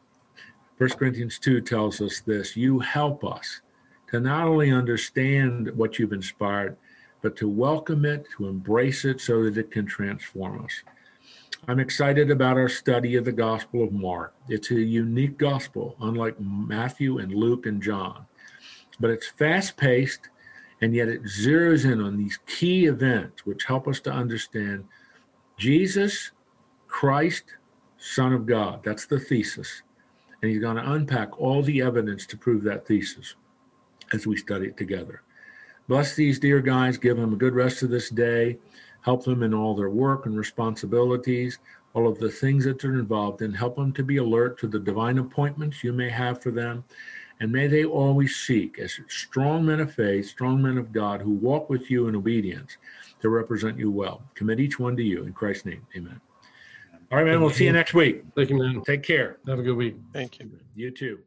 [0.79, 3.61] 1 Corinthians 2 tells us this you help us
[4.09, 6.77] to not only understand what you've inspired,
[7.21, 10.83] but to welcome it, to embrace it so that it can transform us.
[11.69, 14.35] I'm excited about our study of the Gospel of Mark.
[14.49, 18.27] It's a unique gospel, unlike Matthew and Luke and John,
[18.99, 20.31] but it's fast paced
[20.81, 24.85] and yet it zeroes in on these key events which help us to understand
[25.57, 26.33] Jesus,
[26.89, 27.45] Christ,
[28.03, 28.81] Son of God.
[28.83, 29.83] That's the thesis.
[30.41, 33.37] And he's going to unpack all the evidence to prove that thesis
[34.13, 35.23] as we study it together.
[35.87, 38.59] Bless these dear guys, give them a good rest of this day,
[39.03, 41.61] help them in all their work and responsibilities,
[41.95, 44.81] all of the things that they're involved in, help them to be alert to the
[44.81, 46.83] divine appointments you may have for them.
[47.39, 51.35] And may they always seek, as strong men of faith, strong men of God, who
[51.35, 52.77] walk with you in obedience
[53.21, 54.23] to represent you well.
[54.35, 55.87] Commit each one to you in Christ's name.
[55.97, 56.21] Amen.
[57.13, 57.43] All right, man.
[57.43, 58.25] We'll see you next week.
[58.35, 58.81] Thank you, man.
[58.87, 59.37] Take care.
[59.47, 59.97] Have a good week.
[60.15, 60.51] Thank you.
[60.75, 61.21] You too.